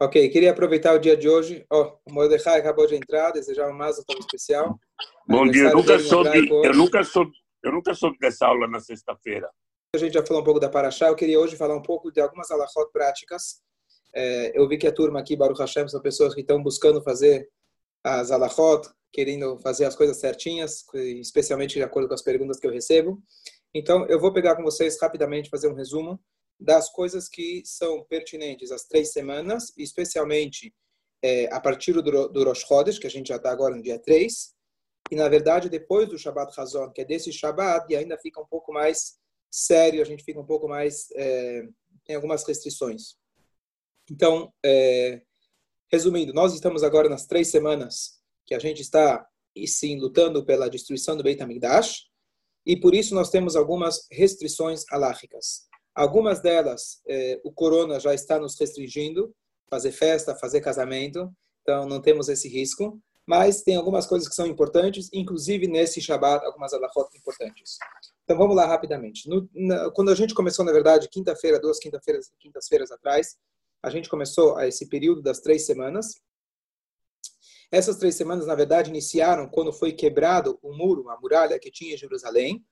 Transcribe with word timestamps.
Ok, 0.00 0.28
queria 0.30 0.50
aproveitar 0.50 0.92
o 0.92 0.98
dia 0.98 1.16
de 1.16 1.28
hoje. 1.28 1.64
Oh, 1.70 1.92
o 2.04 2.12
Mordecai 2.12 2.58
acabou 2.58 2.86
de 2.86 2.96
entrar, 2.96 3.30
desejar 3.30 3.68
um 3.68 3.72
mazo 3.72 4.04
tão 4.04 4.18
especial. 4.18 4.76
Bom 5.26 5.48
dia, 5.48 5.68
eu 5.68 5.76
nunca, 5.76 5.98
soube, 6.00 6.48
eu, 6.48 6.74
nunca 6.74 7.04
soube, 7.04 7.32
eu 7.62 7.72
nunca 7.72 7.94
soube 7.94 8.18
dessa 8.18 8.46
aula 8.46 8.66
na 8.66 8.80
sexta-feira. 8.80 9.48
A 9.94 9.98
gente 9.98 10.14
já 10.14 10.26
falou 10.26 10.42
um 10.42 10.44
pouco 10.44 10.58
da 10.58 10.68
Paraxá, 10.68 11.06
eu 11.06 11.14
queria 11.14 11.38
hoje 11.38 11.56
falar 11.56 11.76
um 11.76 11.82
pouco 11.82 12.10
de 12.10 12.20
algumas 12.20 12.50
alahot 12.50 12.90
práticas. 12.92 13.62
É, 14.12 14.58
eu 14.58 14.68
vi 14.68 14.76
que 14.76 14.86
a 14.86 14.92
turma 14.92 15.20
aqui, 15.20 15.36
Baruch 15.36 15.60
Hashem, 15.60 15.86
são 15.86 16.00
pessoas 16.00 16.34
que 16.34 16.40
estão 16.40 16.60
buscando 16.60 17.00
fazer 17.00 17.48
as 18.02 18.32
alahot, 18.32 18.88
querendo 19.12 19.56
fazer 19.58 19.84
as 19.84 19.94
coisas 19.94 20.18
certinhas, 20.18 20.84
especialmente 20.92 21.74
de 21.74 21.84
acordo 21.84 22.08
com 22.08 22.14
as 22.14 22.22
perguntas 22.22 22.58
que 22.58 22.66
eu 22.66 22.72
recebo. 22.72 23.22
Então, 23.72 24.04
eu 24.06 24.18
vou 24.18 24.32
pegar 24.32 24.56
com 24.56 24.62
vocês 24.64 25.00
rapidamente, 25.00 25.48
fazer 25.48 25.68
um 25.68 25.74
resumo 25.74 26.20
das 26.58 26.90
coisas 26.90 27.28
que 27.28 27.62
são 27.64 28.04
pertinentes 28.04 28.70
às 28.70 28.84
três 28.84 29.12
semanas, 29.12 29.72
especialmente 29.76 30.74
é, 31.22 31.52
a 31.52 31.60
partir 31.60 31.92
do, 31.92 32.28
do 32.28 32.44
Rosh 32.44 32.66
Chodesh, 32.66 32.98
que 32.98 33.06
a 33.06 33.10
gente 33.10 33.28
já 33.28 33.36
está 33.36 33.50
agora 33.50 33.74
no 33.74 33.82
dia 33.82 33.98
3, 33.98 34.54
e 35.10 35.16
na 35.16 35.28
verdade 35.28 35.68
depois 35.68 36.08
do 36.08 36.18
Shabbat 36.18 36.58
Hazon, 36.58 36.90
que 36.92 37.00
é 37.00 37.04
desse 37.04 37.32
Shabbat, 37.32 37.86
e 37.92 37.96
ainda 37.96 38.18
fica 38.18 38.40
um 38.40 38.46
pouco 38.46 38.72
mais 38.72 39.18
sério, 39.50 40.02
a 40.02 40.04
gente 40.04 40.24
fica 40.24 40.40
um 40.40 40.46
pouco 40.46 40.68
mais. 40.68 41.08
É, 41.14 41.62
tem 42.04 42.16
algumas 42.16 42.46
restrições. 42.46 43.16
Então, 44.10 44.52
é, 44.64 45.22
resumindo, 45.90 46.34
nós 46.34 46.52
estamos 46.52 46.82
agora 46.82 47.08
nas 47.08 47.26
três 47.26 47.48
semanas 47.48 48.20
que 48.44 48.54
a 48.54 48.58
gente 48.58 48.82
está, 48.82 49.26
e 49.56 49.66
sim, 49.66 49.98
lutando 49.98 50.44
pela 50.44 50.68
destruição 50.68 51.16
do 51.16 51.22
Beit 51.22 51.42
HaMikdash, 51.42 52.06
e 52.66 52.78
por 52.78 52.94
isso 52.94 53.14
nós 53.14 53.30
temos 53.30 53.56
algumas 53.56 54.06
restrições 54.10 54.84
alágicas. 54.90 55.66
Algumas 55.94 56.40
delas, 56.40 57.00
eh, 57.06 57.40
o 57.44 57.52
corona 57.52 58.00
já 58.00 58.12
está 58.12 58.38
nos 58.38 58.58
restringindo, 58.58 59.34
fazer 59.70 59.92
festa, 59.92 60.34
fazer 60.34 60.60
casamento, 60.60 61.30
então 61.62 61.86
não 61.86 62.00
temos 62.00 62.28
esse 62.28 62.48
risco. 62.48 63.00
Mas 63.26 63.62
tem 63.62 63.76
algumas 63.76 64.06
coisas 64.06 64.28
que 64.28 64.34
são 64.34 64.46
importantes, 64.46 65.08
inclusive 65.12 65.66
nesse 65.66 66.00
Shabbat, 66.00 66.44
algumas 66.44 66.74
alahot 66.74 67.08
importantes. 67.16 67.78
Então 68.24 68.36
vamos 68.36 68.54
lá 68.54 68.66
rapidamente. 68.66 69.28
No, 69.28 69.48
na, 69.54 69.90
quando 69.92 70.10
a 70.10 70.14
gente 70.14 70.34
começou, 70.34 70.64
na 70.64 70.72
verdade, 70.72 71.08
quinta-feira, 71.08 71.58
duas 71.58 71.78
quinta-feiras 71.78 72.30
quintas-feiras 72.38 72.90
atrás, 72.90 73.36
a 73.82 73.88
gente 73.88 74.08
começou 74.08 74.60
esse 74.60 74.88
período 74.88 75.22
das 75.22 75.40
três 75.40 75.64
semanas. 75.64 76.20
Essas 77.72 77.96
três 77.96 78.14
semanas, 78.14 78.46
na 78.46 78.54
verdade, 78.54 78.90
iniciaram 78.90 79.48
quando 79.48 79.72
foi 79.72 79.92
quebrado 79.92 80.58
o 80.62 80.76
muro, 80.76 81.08
a 81.08 81.18
muralha 81.18 81.58
que 81.58 81.70
tinha 81.70 81.94
em 81.94 81.98
Jerusalém. 81.98 82.64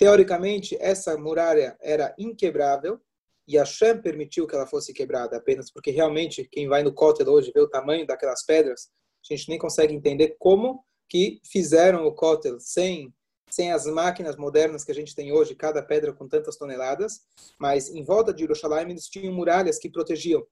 Teoricamente, 0.00 0.78
essa 0.80 1.14
muralha 1.18 1.76
era 1.78 2.14
inquebrável 2.18 2.98
e 3.46 3.58
Hashem 3.58 4.00
permitiu 4.00 4.46
que 4.46 4.54
ela 4.54 4.66
fosse 4.66 4.94
quebrada 4.94 5.36
apenas 5.36 5.70
porque 5.70 5.90
realmente 5.90 6.48
quem 6.50 6.66
vai 6.66 6.82
no 6.82 6.90
Kotel 6.90 7.28
hoje 7.28 7.52
vê 7.54 7.60
o 7.60 7.68
tamanho 7.68 8.06
daquelas 8.06 8.42
pedras, 8.46 8.88
a 9.22 9.34
gente 9.34 9.50
nem 9.50 9.58
consegue 9.58 9.92
entender 9.92 10.36
como 10.38 10.82
que 11.06 11.38
fizeram 11.44 12.06
o 12.06 12.14
Kotel 12.14 12.58
sem 12.58 13.12
sem 13.50 13.72
as 13.72 13.84
máquinas 13.84 14.36
modernas 14.36 14.84
que 14.84 14.92
a 14.92 14.94
gente 14.94 15.14
tem 15.14 15.32
hoje, 15.32 15.56
cada 15.56 15.82
pedra 15.82 16.12
com 16.12 16.26
tantas 16.28 16.56
toneladas, 16.56 17.20
mas 17.58 17.88
em 17.90 18.04
volta 18.04 18.32
de 18.32 18.42
Jerusalém 18.42 18.92
eles 18.92 19.06
tinham 19.06 19.34
muralhas 19.34 19.76
que 19.76 19.90
protegiam. 19.90 20.46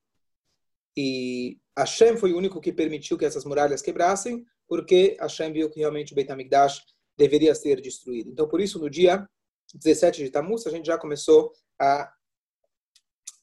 E 0.97 1.59
Hashem 1.79 2.17
foi 2.17 2.33
o 2.33 2.37
único 2.37 2.61
que 2.61 2.73
permitiu 2.73 3.17
que 3.17 3.25
essas 3.25 3.45
muralhas 3.45 3.81
quebrassem, 3.81 4.45
porque 4.67 5.17
Hashem 5.21 5.53
viu 5.53 5.71
que 5.71 5.79
realmente 5.79 6.13
o 6.13 6.17
Beit 6.17 6.31
HaMikdash 6.31 6.83
deveria 7.17 7.55
ser 7.55 7.81
destruído. 7.81 8.31
Então, 8.31 8.49
por 8.49 8.61
isso, 8.61 8.81
no 8.81 8.91
dia 8.91 9.25
17 9.75 10.25
de 10.25 10.31
Tammuz, 10.31 10.67
a 10.67 10.71
gente 10.71 10.87
já 10.87 10.99
começou 10.99 11.53
a, 11.79 12.13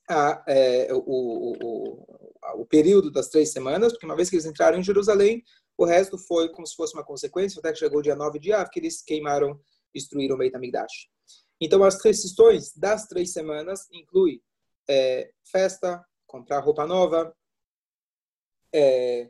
a 0.10 0.44
é, 0.48 0.94
o, 0.94 0.98
o, 0.98 1.54
o, 1.64 2.62
o, 2.62 2.66
período 2.66 3.12
das 3.12 3.30
três 3.30 3.52
semanas, 3.52 3.94
porque 3.94 4.06
uma 4.06 4.16
vez 4.16 4.30
que 4.30 4.36
eles 4.36 4.46
entraram 4.46 4.78
em 4.78 4.84
Jerusalém, 4.84 5.44
o 5.78 5.86
resto 5.86 6.18
foi 6.18 6.50
como 6.50 6.66
se 6.66 6.76
fosse 6.76 6.94
uma 6.94 7.04
consequência, 7.04 7.60
até 7.60 7.72
que 7.72 7.80
chegou 7.80 8.00
o 8.00 8.04
dia 8.04 8.16
9 8.16 8.40
de 8.40 8.54
Av, 8.54 8.70
que 8.70 8.80
eles 8.80 9.02
queimaram, 9.02 9.60
destruíram 9.94 10.36
o 10.36 10.38
Beit 10.38 10.56
HaMikdash. 10.56 11.10
Então, 11.60 11.84
as 11.84 12.02
restrições 12.04 12.74
das 12.76 13.08
três 13.08 13.32
semanas 13.32 13.88
incluem 13.92 14.42
é, 14.90 15.32
festa, 15.44 16.04
comprar 16.26 16.60
roupa 16.60 16.86
nova, 16.86 17.36
é, 18.74 19.30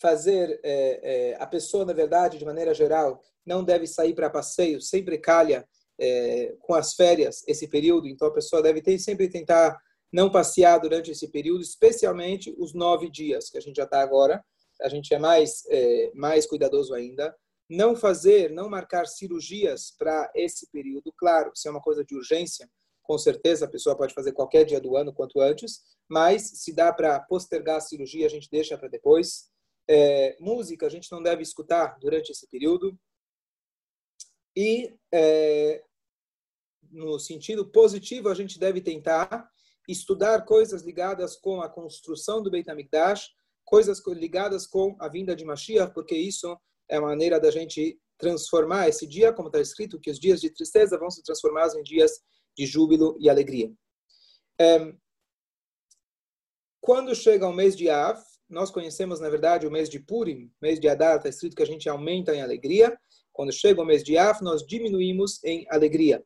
fazer 0.00 0.60
é, 0.62 1.32
é, 1.32 1.42
a 1.42 1.46
pessoa, 1.46 1.84
na 1.84 1.92
verdade, 1.92 2.38
de 2.38 2.44
maneira 2.44 2.74
geral, 2.74 3.22
não 3.44 3.64
deve 3.64 3.86
sair 3.86 4.14
para 4.14 4.30
passeio, 4.30 4.80
sempre 4.80 5.18
calha 5.18 5.66
é, 5.98 6.54
com 6.60 6.74
as 6.74 6.94
férias 6.94 7.42
esse 7.46 7.68
período, 7.68 8.08
então 8.08 8.28
a 8.28 8.32
pessoa 8.32 8.62
deve 8.62 8.82
ter, 8.82 8.98
sempre 8.98 9.28
tentar 9.28 9.78
não 10.12 10.30
passear 10.30 10.78
durante 10.78 11.10
esse 11.10 11.28
período, 11.28 11.62
especialmente 11.62 12.54
os 12.58 12.72
nove 12.72 13.10
dias 13.10 13.50
que 13.50 13.58
a 13.58 13.60
gente 13.60 13.76
já 13.76 13.84
está 13.84 14.00
agora, 14.00 14.44
a 14.80 14.88
gente 14.88 15.12
é 15.12 15.18
mais, 15.18 15.64
é, 15.68 16.12
mais 16.14 16.46
cuidadoso 16.46 16.94
ainda. 16.94 17.34
Não 17.68 17.96
fazer, 17.96 18.50
não 18.50 18.68
marcar 18.68 19.06
cirurgias 19.06 19.94
para 19.98 20.30
esse 20.34 20.70
período, 20.70 21.12
claro, 21.16 21.50
se 21.54 21.66
é 21.66 21.70
uma 21.70 21.80
coisa 21.80 22.04
de 22.04 22.14
urgência, 22.14 22.68
com 23.02 23.18
certeza 23.18 23.64
a 23.64 23.68
pessoa 23.68 23.96
pode 23.96 24.14
fazer 24.14 24.32
qualquer 24.32 24.64
dia 24.64 24.80
do 24.80 24.96
ano, 24.96 25.12
quanto 25.12 25.40
antes, 25.40 25.80
mas 26.08 26.42
se 26.42 26.72
dá 26.72 26.92
para 26.92 27.20
postergar 27.20 27.76
a 27.76 27.80
cirurgia, 27.80 28.26
a 28.26 28.30
gente 28.30 28.48
deixa 28.50 28.76
para 28.76 28.88
depois. 28.88 29.50
É, 29.88 30.36
música 30.40 30.86
a 30.86 30.90
gente 30.90 31.10
não 31.12 31.22
deve 31.22 31.42
escutar 31.42 31.98
durante 31.98 32.30
esse 32.30 32.48
período. 32.48 32.98
E, 34.56 34.94
é, 35.12 35.82
no 36.90 37.18
sentido 37.18 37.66
positivo, 37.70 38.28
a 38.28 38.34
gente 38.34 38.58
deve 38.58 38.80
tentar 38.80 39.48
estudar 39.88 40.44
coisas 40.44 40.82
ligadas 40.82 41.36
com 41.36 41.60
a 41.60 41.68
construção 41.68 42.42
do 42.42 42.50
Beit 42.50 42.70
HaMikdash, 42.70 43.28
coisas 43.64 44.02
ligadas 44.06 44.66
com 44.66 44.96
a 44.98 45.08
vinda 45.08 45.34
de 45.34 45.44
Mashiach, 45.44 45.92
porque 45.92 46.14
isso 46.14 46.56
é 46.88 46.96
a 46.96 47.00
maneira 47.00 47.40
da 47.40 47.50
gente 47.50 47.98
transformar 48.18 48.88
esse 48.88 49.06
dia, 49.06 49.32
como 49.32 49.48
está 49.48 49.60
escrito, 49.60 50.00
que 50.00 50.10
os 50.10 50.18
dias 50.18 50.40
de 50.40 50.50
tristeza 50.50 50.98
vão 50.98 51.10
se 51.10 51.22
transformar 51.22 51.68
em 51.76 51.82
dias 51.82 52.12
de 52.56 52.66
júbilo 52.66 53.16
e 53.20 53.28
alegria. 53.28 53.72
É, 54.60 54.94
quando 56.80 57.14
chega 57.14 57.48
o 57.48 57.52
mês 57.52 57.74
de 57.74 57.88
Av, 57.90 58.22
nós 58.48 58.70
conhecemos, 58.70 59.18
na 59.18 59.28
verdade, 59.28 59.66
o 59.66 59.70
mês 59.70 59.88
de 59.88 59.98
Purim, 59.98 60.52
mês 60.60 60.78
de 60.78 60.88
Adar, 60.88 61.16
está 61.16 61.28
escrito 61.28 61.56
que 61.56 61.62
a 61.62 61.66
gente 61.66 61.88
aumenta 61.88 62.34
em 62.34 62.42
alegria. 62.42 62.96
Quando 63.34 63.52
chega 63.52 63.82
o 63.82 63.84
mês 63.84 64.02
de 64.04 64.16
Av, 64.16 64.40
nós 64.42 64.64
diminuímos 64.64 65.42
em 65.42 65.66
alegria. 65.68 66.24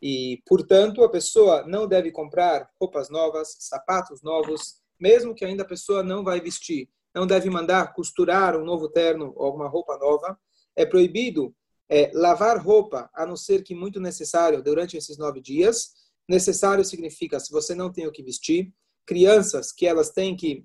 E, 0.00 0.40
portanto, 0.46 1.02
a 1.02 1.10
pessoa 1.10 1.66
não 1.66 1.86
deve 1.86 2.12
comprar 2.12 2.70
roupas 2.80 3.10
novas, 3.10 3.56
sapatos 3.58 4.22
novos, 4.22 4.76
mesmo 4.98 5.34
que 5.34 5.44
ainda 5.44 5.64
a 5.64 5.66
pessoa 5.66 6.02
não 6.02 6.22
vai 6.22 6.40
vestir. 6.40 6.88
Não 7.12 7.26
deve 7.26 7.50
mandar 7.50 7.92
costurar 7.92 8.56
um 8.56 8.64
novo 8.64 8.88
terno 8.88 9.32
ou 9.36 9.46
alguma 9.46 9.68
roupa 9.68 9.98
nova. 9.98 10.38
É 10.76 10.86
proibido 10.86 11.54
é, 11.88 12.10
lavar 12.14 12.58
roupa, 12.58 13.10
a 13.12 13.26
não 13.26 13.36
ser 13.36 13.62
que 13.62 13.74
muito 13.74 14.00
necessário 14.00 14.62
durante 14.62 14.96
esses 14.96 15.18
nove 15.18 15.40
dias. 15.40 15.92
Necessário 16.28 16.84
significa 16.84 17.40
se 17.40 17.50
você 17.50 17.74
não 17.74 17.92
tem 17.92 18.06
o 18.06 18.12
que 18.12 18.22
vestir. 18.22 18.72
Crianças 19.04 19.72
que 19.72 19.86
elas 19.86 20.10
têm 20.10 20.36
que 20.36 20.64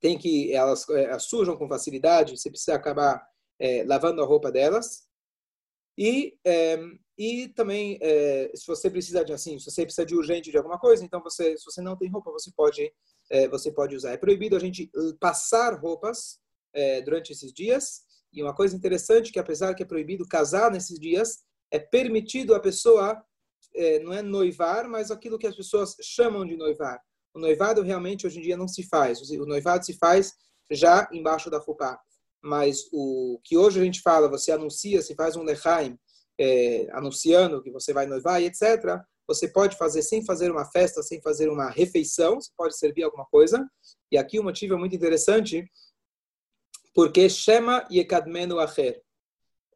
tem 0.00 0.16
que 0.16 0.52
elas 0.52 0.88
é, 0.90 1.18
sujam 1.18 1.56
com 1.56 1.68
facilidade, 1.68 2.36
você 2.36 2.48
precisa 2.48 2.76
acabar 2.76 3.20
é, 3.60 3.84
lavando 3.84 4.22
a 4.22 4.26
roupa 4.26 4.50
delas. 4.50 5.06
E 5.96 6.38
é, 6.44 6.78
e 7.18 7.48
também 7.48 7.98
é, 8.00 8.52
se 8.54 8.64
você 8.64 8.88
precisa 8.88 9.24
de 9.24 9.32
assim, 9.32 9.58
se 9.58 9.68
você 9.68 9.82
precisa 9.82 10.06
de 10.06 10.14
urgente 10.14 10.52
de 10.52 10.56
alguma 10.56 10.78
coisa, 10.78 11.04
então 11.04 11.20
você 11.20 11.56
se 11.56 11.64
você 11.64 11.82
não 11.82 11.96
tem 11.96 12.08
roupa, 12.08 12.30
você 12.30 12.52
pode 12.56 12.92
é, 13.30 13.48
você 13.48 13.72
pode 13.72 13.96
usar. 13.96 14.12
É 14.12 14.16
proibido 14.16 14.54
a 14.56 14.60
gente 14.60 14.90
passar 15.20 15.74
roupas 15.78 16.38
é, 16.72 17.02
durante 17.02 17.32
esses 17.32 17.52
dias. 17.52 18.02
E 18.32 18.42
uma 18.42 18.54
coisa 18.54 18.76
interessante 18.76 19.32
que 19.32 19.38
apesar 19.38 19.74
que 19.74 19.82
é 19.82 19.86
proibido 19.86 20.26
casar 20.28 20.70
nesses 20.70 20.98
dias, 21.00 21.38
é 21.72 21.78
permitido 21.78 22.54
a 22.54 22.60
pessoa 22.60 23.20
é, 23.74 23.98
não 24.00 24.12
é 24.12 24.22
noivar, 24.22 24.88
mas 24.88 25.10
aquilo 25.10 25.38
que 25.38 25.46
as 25.46 25.56
pessoas 25.56 25.96
chamam 26.00 26.44
de 26.44 26.56
noivar. 26.56 27.00
O 27.34 27.38
noivado 27.38 27.82
realmente 27.82 28.26
hoje 28.26 28.38
em 28.38 28.42
dia 28.42 28.56
não 28.56 28.68
se 28.68 28.82
faz. 28.84 29.20
O 29.30 29.46
noivado 29.46 29.84
se 29.84 29.94
faz 29.94 30.32
já 30.70 31.08
embaixo 31.12 31.50
da 31.50 31.58
roupa. 31.58 31.98
Mas 32.42 32.88
o 32.92 33.40
que 33.42 33.56
hoje 33.56 33.80
a 33.80 33.84
gente 33.84 34.00
fala, 34.00 34.28
você 34.28 34.52
anuncia, 34.52 35.02
se 35.02 35.14
faz 35.14 35.36
um 35.36 35.42
lechaim, 35.42 35.98
é, 36.38 36.88
anunciando 36.92 37.62
que 37.62 37.70
você 37.70 37.92
vai 37.92 38.06
noivar 38.06 38.40
e 38.40 38.46
etc., 38.46 39.00
você 39.26 39.46
pode 39.46 39.76
fazer 39.76 40.00
sem 40.02 40.24
fazer 40.24 40.50
uma 40.50 40.64
festa, 40.64 41.02
sem 41.02 41.20
fazer 41.20 41.50
uma 41.50 41.68
refeição, 41.68 42.40
você 42.40 42.50
pode 42.56 42.78
servir 42.78 43.02
alguma 43.02 43.26
coisa. 43.26 43.68
E 44.10 44.16
aqui 44.16 44.38
o 44.38 44.42
motivo 44.42 44.74
é 44.74 44.78
muito 44.78 44.96
interessante, 44.96 45.70
porque 46.94 47.28
Shema 47.28 47.86
Yekadmenu 47.90 48.58
Acher. 48.58 49.02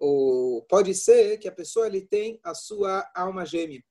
O, 0.01 0.65
pode 0.69 0.95
ser 0.95 1.37
que 1.37 1.47
a 1.47 1.53
pessoa 1.53 1.87
ele 1.87 2.01
tem 2.01 2.41
a 2.43 2.55
sua 2.55 3.09
alma 3.15 3.45
gêmea. 3.45 3.85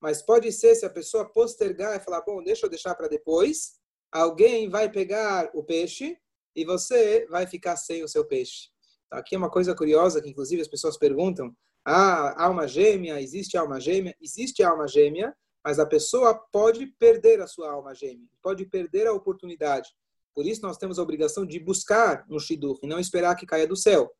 Mas 0.00 0.22
pode 0.22 0.50
ser 0.50 0.74
se 0.74 0.86
a 0.86 0.90
pessoa 0.90 1.30
postergar 1.30 1.94
e 1.94 2.02
falar, 2.02 2.22
bom, 2.22 2.42
deixa 2.42 2.64
eu 2.66 2.70
deixar 2.70 2.94
para 2.94 3.06
depois, 3.06 3.78
alguém 4.10 4.68
vai 4.68 4.90
pegar 4.90 5.50
o 5.54 5.62
peixe 5.62 6.18
e 6.56 6.64
você 6.64 7.26
vai 7.28 7.46
ficar 7.46 7.76
sem 7.76 8.02
o 8.02 8.08
seu 8.08 8.24
peixe. 8.24 8.70
Então, 9.06 9.18
aqui 9.18 9.34
é 9.34 9.38
uma 9.38 9.50
coisa 9.50 9.74
curiosa 9.74 10.20
que 10.20 10.30
inclusive 10.30 10.62
as 10.62 10.68
pessoas 10.68 10.96
perguntam, 10.96 11.54
ah, 11.84 12.44
alma 12.44 12.66
gêmea, 12.66 13.20
existe 13.20 13.56
alma 13.56 13.78
gêmea? 13.78 14.16
Existe 14.20 14.62
alma 14.64 14.88
gêmea, 14.88 15.32
mas 15.64 15.78
a 15.78 15.86
pessoa 15.86 16.34
pode 16.50 16.86
perder 16.98 17.40
a 17.40 17.46
sua 17.46 17.70
alma 17.70 17.94
gêmea, 17.94 18.26
pode 18.42 18.64
perder 18.66 19.06
a 19.06 19.12
oportunidade. 19.12 19.90
Por 20.34 20.44
isso 20.44 20.62
nós 20.62 20.78
temos 20.78 20.98
a 20.98 21.02
obrigação 21.02 21.46
de 21.46 21.60
buscar 21.60 22.26
um 22.28 22.38
shidduch 22.38 22.80
e 22.82 22.86
não 22.86 22.98
esperar 22.98 23.36
que 23.36 23.46
caia 23.46 23.66
do 23.66 23.76
céu. 23.76 24.10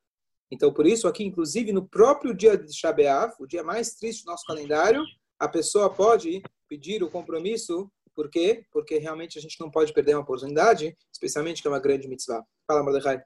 Então, 0.50 0.72
por 0.72 0.86
isso, 0.86 1.08
aqui, 1.08 1.24
inclusive, 1.24 1.72
no 1.72 1.88
próprio 1.88 2.32
dia 2.32 2.56
de 2.56 2.72
Shabeav, 2.72 3.34
o 3.40 3.46
dia 3.46 3.64
mais 3.64 3.94
triste 3.94 4.24
do 4.24 4.30
nosso 4.30 4.44
calendário, 4.46 5.02
a 5.38 5.48
pessoa 5.48 5.92
pode 5.92 6.40
pedir 6.68 7.02
o 7.02 7.10
compromisso. 7.10 7.90
Por 8.16 8.30
quê? 8.30 8.64
Porque 8.72 8.96
realmente 8.96 9.38
a 9.38 9.42
gente 9.42 9.60
não 9.60 9.70
pode 9.70 9.92
perder 9.92 10.14
uma 10.14 10.22
oportunidade, 10.22 10.96
especialmente 11.12 11.60
que 11.60 11.68
é 11.68 11.70
uma 11.70 11.78
grande 11.78 12.08
mitzvah. 12.08 12.42
Fala, 12.66 12.82
Mordecai. 12.82 13.22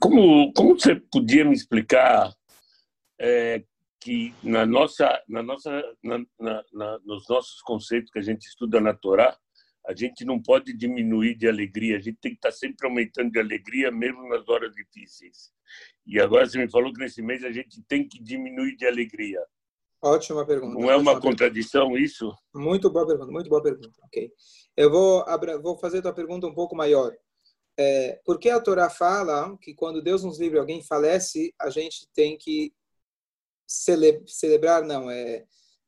Como, 0.00 0.50
como 0.54 0.80
você 0.80 0.96
podia 0.96 1.44
me 1.44 1.52
explicar 1.52 2.34
é, 3.20 3.62
que 4.00 4.34
na 4.42 4.64
nossa, 4.64 5.22
na 5.28 5.42
nossa, 5.42 5.70
na, 6.02 6.18
na, 6.38 6.64
na, 6.72 6.98
nos 7.00 7.28
nossos 7.28 7.60
conceitos 7.60 8.10
que 8.10 8.18
a 8.18 8.22
gente 8.22 8.46
estuda 8.46 8.80
na 8.80 8.94
Torá, 8.94 9.36
a 9.86 9.94
gente 9.94 10.24
não 10.24 10.40
pode 10.40 10.72
diminuir 10.72 11.34
de 11.34 11.46
alegria, 11.46 11.96
a 11.96 12.00
gente 12.00 12.18
tem 12.20 12.32
que 12.32 12.38
estar 12.38 12.52
sempre 12.52 12.86
aumentando 12.86 13.30
de 13.30 13.38
alegria, 13.38 13.90
mesmo 13.90 14.26
nas 14.28 14.48
horas 14.48 14.72
difíceis. 14.74 15.50
E 16.06 16.18
agora 16.18 16.46
você 16.46 16.58
me 16.58 16.70
falou 16.70 16.92
que 16.92 17.00
nesse 17.00 17.20
mês 17.20 17.44
a 17.44 17.52
gente 17.52 17.82
tem 17.82 18.08
que 18.08 18.22
diminuir 18.22 18.76
de 18.76 18.86
alegria. 18.86 19.40
Ótima 20.02 20.46
pergunta. 20.46 20.78
Não 20.78 20.90
é 20.90 20.96
uma 20.96 21.20
contradição 21.20 21.88
pergunta. 21.88 22.02
isso? 22.02 22.34
Muito 22.54 22.90
boa 22.90 23.06
pergunta, 23.06 23.30
muito 23.30 23.50
boa 23.50 23.62
pergunta. 23.62 23.92
Ok. 24.04 24.32
Eu 24.76 24.90
vou, 24.90 25.24
vou 25.62 25.78
fazer 25.78 25.98
a 25.98 26.02
tua 26.02 26.12
pergunta 26.14 26.46
um 26.46 26.54
pouco 26.54 26.74
maior. 26.74 27.14
É, 27.78 28.20
porque 28.24 28.48
a 28.50 28.60
Torá 28.60 28.88
fala 28.88 29.56
que 29.60 29.74
quando 29.74 30.02
Deus 30.02 30.24
nos 30.24 30.38
livre 30.38 30.58
alguém 30.58 30.82
falece, 30.82 31.54
a 31.60 31.70
gente 31.70 32.08
tem 32.14 32.36
que 32.36 32.72
cele, 33.66 34.22
celebrar, 34.26 34.82
não, 34.84 35.10
é 35.10 35.44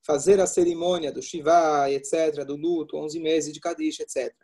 fazer 0.06 0.40
a 0.40 0.46
cerimônia 0.46 1.12
do 1.12 1.22
Shiva, 1.22 1.90
etc., 1.90 2.44
do 2.44 2.56
luto, 2.56 2.96
11 2.96 3.20
meses 3.20 3.52
de 3.52 3.60
Kadish, 3.60 4.00
etc. 4.00 4.34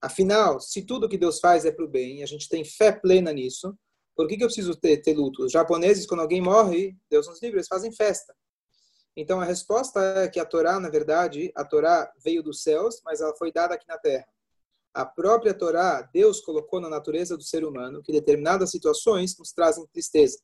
Afinal, 0.00 0.60
se 0.60 0.82
tudo 0.82 1.08
que 1.08 1.18
Deus 1.18 1.38
faz 1.38 1.64
é 1.64 1.72
para 1.72 1.84
o 1.84 1.88
bem, 1.88 2.22
a 2.22 2.26
gente 2.26 2.48
tem 2.48 2.64
fé 2.64 2.92
plena 2.92 3.32
nisso, 3.32 3.76
por 4.14 4.26
que, 4.26 4.36
que 4.36 4.44
eu 4.44 4.48
preciso 4.48 4.76
ter, 4.76 4.98
ter 4.98 5.14
luto? 5.14 5.44
Os 5.44 5.52
japoneses, 5.52 6.06
quando 6.06 6.20
alguém 6.20 6.40
morre, 6.40 6.96
Deus 7.10 7.26
nos 7.26 7.40
livre, 7.40 7.58
eles 7.58 7.68
fazem 7.68 7.92
festa. 7.92 8.34
Então, 9.16 9.40
a 9.40 9.44
resposta 9.44 10.00
é 10.00 10.28
que 10.28 10.40
a 10.40 10.44
Torá, 10.44 10.80
na 10.80 10.88
verdade, 10.88 11.52
a 11.54 11.64
Torá 11.64 12.10
veio 12.24 12.42
dos 12.42 12.62
céus, 12.62 13.02
mas 13.04 13.20
ela 13.20 13.34
foi 13.36 13.52
dada 13.52 13.74
aqui 13.74 13.86
na 13.86 13.98
Terra. 13.98 14.26
A 14.94 15.04
própria 15.04 15.54
Torá, 15.54 16.02
Deus 16.12 16.40
colocou 16.40 16.80
na 16.80 16.88
natureza 16.88 17.36
do 17.36 17.42
ser 17.42 17.64
humano 17.64 18.02
que 18.02 18.12
determinadas 18.12 18.70
situações 18.70 19.36
nos 19.38 19.52
trazem 19.52 19.86
tristeza. 19.92 20.38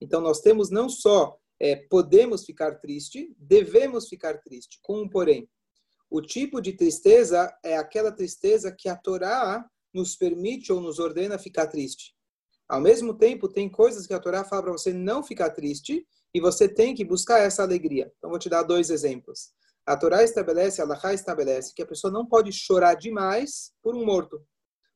Então, 0.00 0.20
nós 0.20 0.40
temos 0.40 0.70
não 0.70 0.88
só 0.88 1.38
é, 1.60 1.76
podemos 1.76 2.44
ficar 2.44 2.76
triste, 2.76 3.34
devemos 3.38 4.08
ficar 4.08 4.38
triste, 4.42 4.78
com 4.82 5.02
um 5.02 5.08
porém. 5.08 5.48
O 6.10 6.20
tipo 6.20 6.60
de 6.60 6.72
tristeza 6.72 7.54
é 7.64 7.76
aquela 7.76 8.12
tristeza 8.12 8.70
que 8.70 8.88
a 8.88 8.96
Torá 8.96 9.66
nos 9.92 10.14
permite 10.14 10.72
ou 10.72 10.80
nos 10.80 10.98
ordena 10.98 11.38
ficar 11.38 11.66
triste. 11.66 12.14
Ao 12.68 12.80
mesmo 12.80 13.14
tempo, 13.14 13.48
tem 13.48 13.68
coisas 13.68 14.06
que 14.06 14.14
a 14.14 14.20
Torá 14.20 14.44
fala 14.44 14.62
para 14.62 14.72
você 14.72 14.92
não 14.92 15.22
ficar 15.22 15.50
triste 15.50 16.06
e 16.34 16.40
você 16.40 16.68
tem 16.68 16.94
que 16.94 17.04
buscar 17.04 17.40
essa 17.40 17.62
alegria. 17.62 18.12
Então, 18.18 18.30
vou 18.30 18.38
te 18.38 18.48
dar 18.48 18.62
dois 18.62 18.90
exemplos. 18.90 19.50
A 19.84 19.96
Torá 19.96 20.22
estabelece, 20.22 20.82
a 20.82 20.84
Lachá 20.84 21.14
estabelece 21.14 21.72
que 21.74 21.82
a 21.82 21.86
pessoa 21.86 22.12
não 22.12 22.26
pode 22.26 22.52
chorar 22.52 22.94
demais 22.94 23.72
por 23.82 23.94
um 23.94 24.04
morto. 24.04 24.44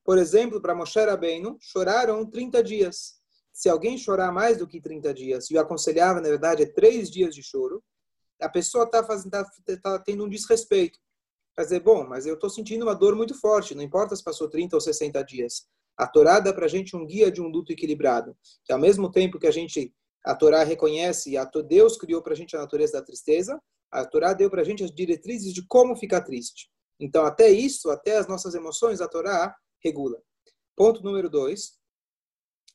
Por 0.04 0.18
exemplo, 0.18 0.60
para 0.60 0.74
Moshe 0.74 0.98
Rabbeinu, 0.98 1.56
choraram 1.60 2.28
30 2.28 2.62
dias 2.62 3.20
se 3.60 3.68
alguém 3.68 3.98
chorar 3.98 4.32
mais 4.32 4.56
do 4.56 4.66
que 4.66 4.80
30 4.80 5.12
dias, 5.12 5.50
e 5.50 5.54
o 5.54 5.60
aconselhava, 5.60 6.20
na 6.20 6.28
verdade, 6.28 6.62
é 6.62 6.66
três 6.66 7.10
dias 7.10 7.34
de 7.34 7.42
choro, 7.42 7.82
a 8.40 8.48
pessoa 8.48 8.84
está 8.84 9.02
tá, 9.02 9.44
tá 9.82 9.98
tendo 9.98 10.24
um 10.24 10.28
desrespeito. 10.30 10.98
Quer 11.54 11.64
dizer, 11.64 11.80
bom, 11.80 12.06
mas 12.06 12.24
eu 12.24 12.34
estou 12.34 12.48
sentindo 12.48 12.84
uma 12.84 12.94
dor 12.94 13.14
muito 13.14 13.38
forte, 13.38 13.74
não 13.74 13.82
importa 13.82 14.16
se 14.16 14.24
passou 14.24 14.48
30 14.48 14.76
ou 14.76 14.80
60 14.80 15.22
dias. 15.24 15.66
A 15.94 16.06
Torá 16.06 16.40
dá 16.40 16.54
para 16.54 16.64
a 16.64 16.68
gente 16.68 16.96
um 16.96 17.04
guia 17.04 17.30
de 17.30 17.42
um 17.42 17.48
luto 17.48 17.70
equilibrado, 17.70 18.34
que 18.64 18.72
ao 18.72 18.78
mesmo 18.78 19.10
tempo 19.10 19.38
que 19.38 19.46
a 19.46 19.50
gente, 19.50 19.94
a 20.24 20.34
Torá 20.34 20.62
reconhece, 20.62 21.36
a 21.36 21.44
Deus 21.44 21.96
criou 21.96 22.22
para 22.22 22.32
a 22.32 22.36
gente 22.36 22.56
a 22.56 22.60
natureza 22.60 22.94
da 22.94 23.02
tristeza, 23.02 23.60
a 23.90 24.04
Torá 24.04 24.32
deu 24.32 24.50
para 24.50 24.62
a 24.62 24.64
gente 24.64 24.84
as 24.84 24.92
diretrizes 24.92 25.52
de 25.52 25.66
como 25.66 25.96
ficar 25.96 26.20
triste. 26.22 26.70
Então, 26.98 27.24
até 27.24 27.48
isso, 27.50 27.90
até 27.90 28.18
as 28.18 28.28
nossas 28.28 28.54
emoções, 28.54 29.00
a 29.00 29.08
Torá 29.08 29.54
regula. 29.82 30.20
Ponto 30.76 31.02
número 31.02 31.28
dois, 31.28 31.78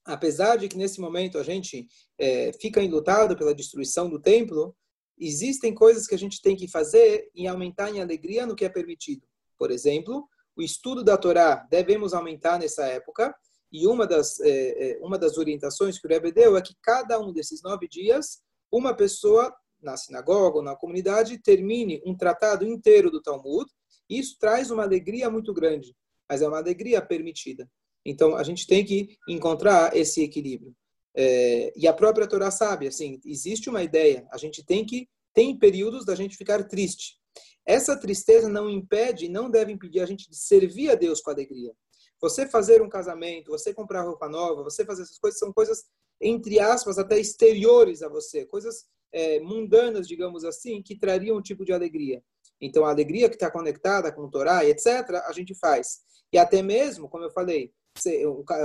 apesar 0.04 0.58
de 0.58 0.68
que 0.68 0.78
nesse 0.78 1.00
momento 1.00 1.38
a 1.38 1.44
gente 1.44 1.88
é, 2.20 2.52
fica 2.54 2.82
enlutado 2.82 3.38
pela 3.38 3.54
destruição 3.54 4.10
do 4.10 4.22
templo, 4.22 4.76
existem 5.18 5.74
coisas 5.74 6.06
que 6.08 6.16
a 6.16 6.18
gente 6.18 6.42
tem 6.42 6.56
que 6.56 6.68
fazer 6.68 7.30
e 7.34 7.48
aumentar 7.48 7.90
em 7.90 8.02
alegria 8.02 8.46
no 8.46 8.56
que 8.56 8.66
é 8.66 8.70
permitido. 8.70 9.26
Por 9.58 9.72
exemplo, 9.72 10.28
o 10.56 10.62
estudo 10.62 11.04
da 11.04 11.18
Torá 11.18 11.66
devemos 11.70 12.14
aumentar 12.14 12.60
nessa 12.60 12.86
época, 12.86 13.34
e 13.82 13.88
uma 13.88 14.08
das, 14.08 14.40
é, 14.40 14.92
é 14.92 15.00
uma 15.02 15.18
das 15.18 15.38
orientações 15.38 16.00
que 16.00 16.08
o 16.08 16.10
Rebbe 16.10 16.32
deu 16.32 16.56
é 16.56 16.62
que 16.62 16.76
cada 16.82 17.20
um 17.20 17.34
desses 17.34 17.62
nove 17.62 17.88
dias, 17.88 18.42
uma 18.72 18.94
pessoa 18.94 19.54
na 19.82 19.98
sinagoga 19.98 20.58
ou 20.58 20.64
na 20.64 20.76
comunidade 20.76 21.38
termine 21.38 22.02
um 22.06 22.16
tratado 22.16 22.66
inteiro 22.66 23.12
do 23.12 23.22
Talmud. 23.22 23.70
Isso 24.10 24.38
traz 24.40 24.72
uma 24.72 24.84
alegria 24.84 25.30
muito 25.30 25.54
grande, 25.54 25.96
mas 26.30 26.42
é 26.42 26.48
uma 26.48 26.58
alegria 26.58 27.02
permitida. 27.02 27.70
Então, 28.06 28.36
a 28.36 28.44
gente 28.44 28.68
tem 28.68 28.86
que 28.86 29.18
encontrar 29.28 29.96
esse 29.96 30.22
equilíbrio. 30.22 30.76
É, 31.16 31.74
e 31.76 31.88
a 31.88 31.94
própria 31.94 32.28
Torá 32.28 32.52
sabe, 32.52 32.88
assim, 32.88 33.20
existe 33.26 33.70
uma 33.70 33.82
ideia, 33.82 34.28
a 34.32 34.38
gente 34.38 34.64
tem 34.66 34.86
que, 34.86 35.08
tem 35.34 35.58
períodos 35.58 36.06
da 36.06 36.14
gente 36.14 36.38
ficar 36.38 36.64
triste. 36.66 37.18
Essa 37.66 37.98
tristeza 37.98 38.48
não 38.48 38.70
impede, 38.70 39.28
não 39.28 39.50
deve 39.50 39.72
impedir 39.72 40.02
a 40.02 40.06
gente 40.06 40.30
de 40.30 40.36
servir 40.36 40.92
a 40.92 40.96
Deus 40.96 41.22
com 41.22 41.32
alegria. 41.32 41.74
Você 42.22 42.48
fazer 42.48 42.82
um 42.82 42.90
casamento, 42.90 43.52
você 43.52 43.74
comprar 43.74 44.04
roupa 44.04 44.28
nova, 44.30 44.64
você 44.64 44.86
fazer 44.86 45.04
essas 45.04 45.20
coisas, 45.20 45.40
são 45.40 45.52
coisas, 45.52 45.84
entre 46.22 46.60
aspas, 46.60 46.98
até 46.98 47.20
exteriores 47.20 48.02
a 48.02 48.10
você, 48.10 48.46
coisas 48.46 48.86
é, 49.12 49.40
mundanas, 49.40 50.08
digamos 50.08 50.44
assim, 50.44 50.82
que 50.82 50.98
trariam 50.98 51.38
um 51.38 51.42
tipo 51.42 51.66
de 51.66 51.74
alegria. 51.74 52.24
Então, 52.60 52.86
a 52.86 52.90
alegria 52.90 53.30
que 53.30 53.36
está 53.36 53.52
conectada 53.52 54.12
com 54.12 54.22
o 54.22 54.30
Torá, 54.30 54.66
etc., 54.66 54.88
a 55.26 55.32
gente 55.32 55.54
faz. 55.56 56.00
E 56.32 56.38
até 56.38 56.62
mesmo, 56.62 57.10
como 57.10 57.24
eu 57.24 57.32
falei, 57.32 57.72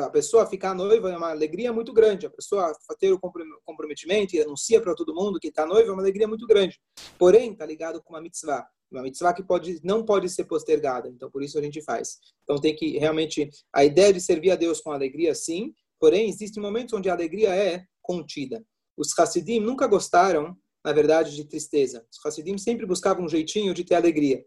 a 0.02 0.10
pessoa 0.10 0.46
ficar 0.46 0.74
noiva 0.74 1.10
é 1.10 1.16
uma 1.16 1.30
alegria 1.30 1.72
muito 1.72 1.92
grande. 1.92 2.26
A 2.26 2.30
pessoa 2.30 2.72
ter 2.98 3.12
o 3.12 3.20
comprometimento 3.64 4.34
e 4.34 4.40
anuncia 4.40 4.80
para 4.80 4.94
todo 4.94 5.14
mundo 5.14 5.38
que 5.38 5.48
está 5.48 5.64
noiva 5.64 5.90
é 5.90 5.92
uma 5.92 6.02
alegria 6.02 6.26
muito 6.26 6.46
grande. 6.46 6.80
Porém, 7.18 7.52
está 7.52 7.64
ligado 7.64 8.02
com 8.02 8.12
uma 8.12 8.20
mitzvah. 8.20 8.66
Uma 8.90 9.02
mitzvah 9.02 9.32
que 9.32 9.44
pode, 9.44 9.80
não 9.84 10.04
pode 10.04 10.28
ser 10.28 10.44
postergada. 10.44 11.08
Então, 11.08 11.30
por 11.30 11.42
isso 11.42 11.56
a 11.58 11.62
gente 11.62 11.80
faz. 11.80 12.18
Então, 12.42 12.60
tem 12.60 12.74
que 12.74 12.98
realmente... 12.98 13.48
A 13.72 13.84
ideia 13.84 14.12
de 14.12 14.20
servir 14.20 14.50
a 14.50 14.56
Deus 14.56 14.80
com 14.80 14.90
alegria, 14.90 15.32
sim. 15.32 15.72
Porém, 15.98 16.28
existem 16.28 16.60
momentos 16.60 16.92
onde 16.92 17.08
a 17.08 17.12
alegria 17.12 17.54
é 17.54 17.84
contida. 18.02 18.64
Os 18.96 19.16
Hassidim 19.16 19.60
nunca 19.60 19.86
gostaram, 19.86 20.56
na 20.84 20.92
verdade, 20.92 21.36
de 21.36 21.44
tristeza. 21.44 22.04
Os 22.10 22.26
Hassidim 22.26 22.58
sempre 22.58 22.84
buscavam 22.84 23.24
um 23.24 23.28
jeitinho 23.28 23.72
de 23.72 23.84
ter 23.84 23.94
alegria. 23.94 24.44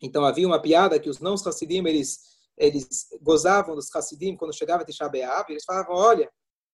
Então, 0.00 0.24
havia 0.24 0.46
uma 0.46 0.62
piada 0.62 1.00
que 1.00 1.10
os 1.10 1.18
não 1.18 1.34
Hassidim, 1.34 1.84
eles 1.84 2.20
eles 2.56 3.08
gozavam 3.20 3.74
dos 3.74 3.94
Hassidim 3.94 4.36
quando 4.36 4.54
chegava 4.54 4.84
Tisha 4.84 5.08
B'Av, 5.08 5.46
eles 5.48 5.64
falavam, 5.64 5.94
olha, 5.96 6.30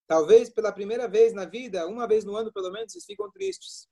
talvez 0.07 0.51
pela 0.51 0.73
primeira 0.73 1.09
vez 1.09 1.33
na 1.33 1.45
vida, 1.45 1.87
uma 1.87 2.07
vez 2.07 2.25
no 2.25 2.37
ano 2.37 2.53
pelo 2.53 2.71
menos, 2.71 2.93
vocês 2.93 3.05
ficam 3.05 3.31
tristes. 3.31 3.87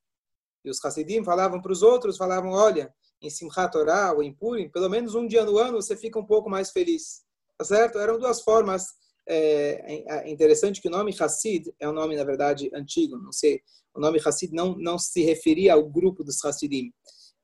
E 0.64 0.70
os 0.70 0.84
Hassidim 0.84 1.22
falavam 1.24 1.60
para 1.60 1.72
os 1.72 1.82
outros, 1.82 2.16
falavam, 2.16 2.50
olha, 2.50 2.92
em 3.22 3.30
Simchat 3.30 3.72
Torah 3.72 4.12
ou 4.12 4.22
em 4.22 4.34
Purim, 4.34 4.68
pelo 4.68 4.88
menos 4.88 5.14
um 5.14 5.26
dia 5.26 5.44
no 5.44 5.58
ano 5.58 5.80
você 5.80 5.96
fica 5.96 6.18
um 6.18 6.26
pouco 6.26 6.50
mais 6.50 6.70
feliz. 6.70 7.24
Tá 7.56 7.64
certo? 7.64 7.98
Eram 7.98 8.18
duas 8.18 8.42
formas. 8.42 8.86
É, 9.28 10.04
é 10.08 10.30
interessante 10.30 10.80
que 10.80 10.88
o 10.88 10.90
nome 10.90 11.14
Hassid 11.18 11.74
é 11.80 11.88
um 11.88 11.92
nome, 11.92 12.16
na 12.16 12.24
verdade, 12.24 12.70
antigo. 12.74 13.16
Não 13.16 13.32
sei, 13.32 13.60
o 13.94 14.00
nome 14.00 14.20
Hassid 14.24 14.52
não, 14.52 14.76
não 14.76 14.98
se 14.98 15.22
referia 15.22 15.74
ao 15.74 15.88
grupo 15.88 16.22
dos 16.22 16.44
Hassidim. 16.44 16.92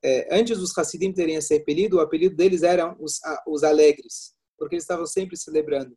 É, 0.03 0.35
antes 0.37 0.57
dos 0.57 0.77
Hassidim 0.77 1.13
terem 1.13 1.35
esse 1.35 1.55
apelido, 1.55 1.97
o 1.97 2.01
apelido 2.01 2.35
deles 2.35 2.61
eram 2.61 2.95
os, 2.99 3.19
os 3.47 3.63
alegres 3.63 4.33
porque 4.63 4.75
eles 4.75 4.83
estavam 4.83 5.05
sempre 5.05 5.35
celebrando. 5.37 5.95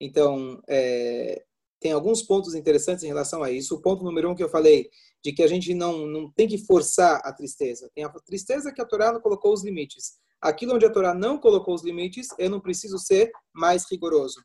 Então, 0.00 0.60
é, 0.68 1.44
tem 1.80 1.92
alguns 1.92 2.22
pontos 2.22 2.54
interessantes 2.54 3.04
em 3.04 3.08
relação 3.08 3.42
a 3.42 3.50
isso. 3.50 3.74
O 3.74 3.82
ponto 3.82 4.04
número 4.04 4.30
um 4.30 4.34
que 4.34 4.42
eu 4.42 4.48
falei, 4.48 4.88
de 5.22 5.32
que 5.32 5.42
a 5.42 5.46
gente 5.46 5.74
não, 5.74 6.06
não 6.06 6.30
tem 6.32 6.48
que 6.48 6.58
forçar 6.58 7.20
a 7.24 7.32
tristeza. 7.32 7.90
Tem 7.94 8.04
a 8.04 8.08
tristeza 8.08 8.72
que 8.72 8.80
a 8.80 8.86
Torá 8.86 9.12
não 9.12 9.20
colocou 9.20 9.52
os 9.52 9.64
limites. 9.64 10.18
Aquilo 10.40 10.74
onde 10.74 10.86
a 10.86 10.90
Torá 10.90 11.14
não 11.14 11.38
colocou 11.38 11.74
os 11.74 11.84
limites, 11.84 12.28
eu 12.38 12.48
não 12.48 12.60
preciso 12.60 12.98
ser 12.98 13.30
mais 13.52 13.84
rigoroso. 13.90 14.40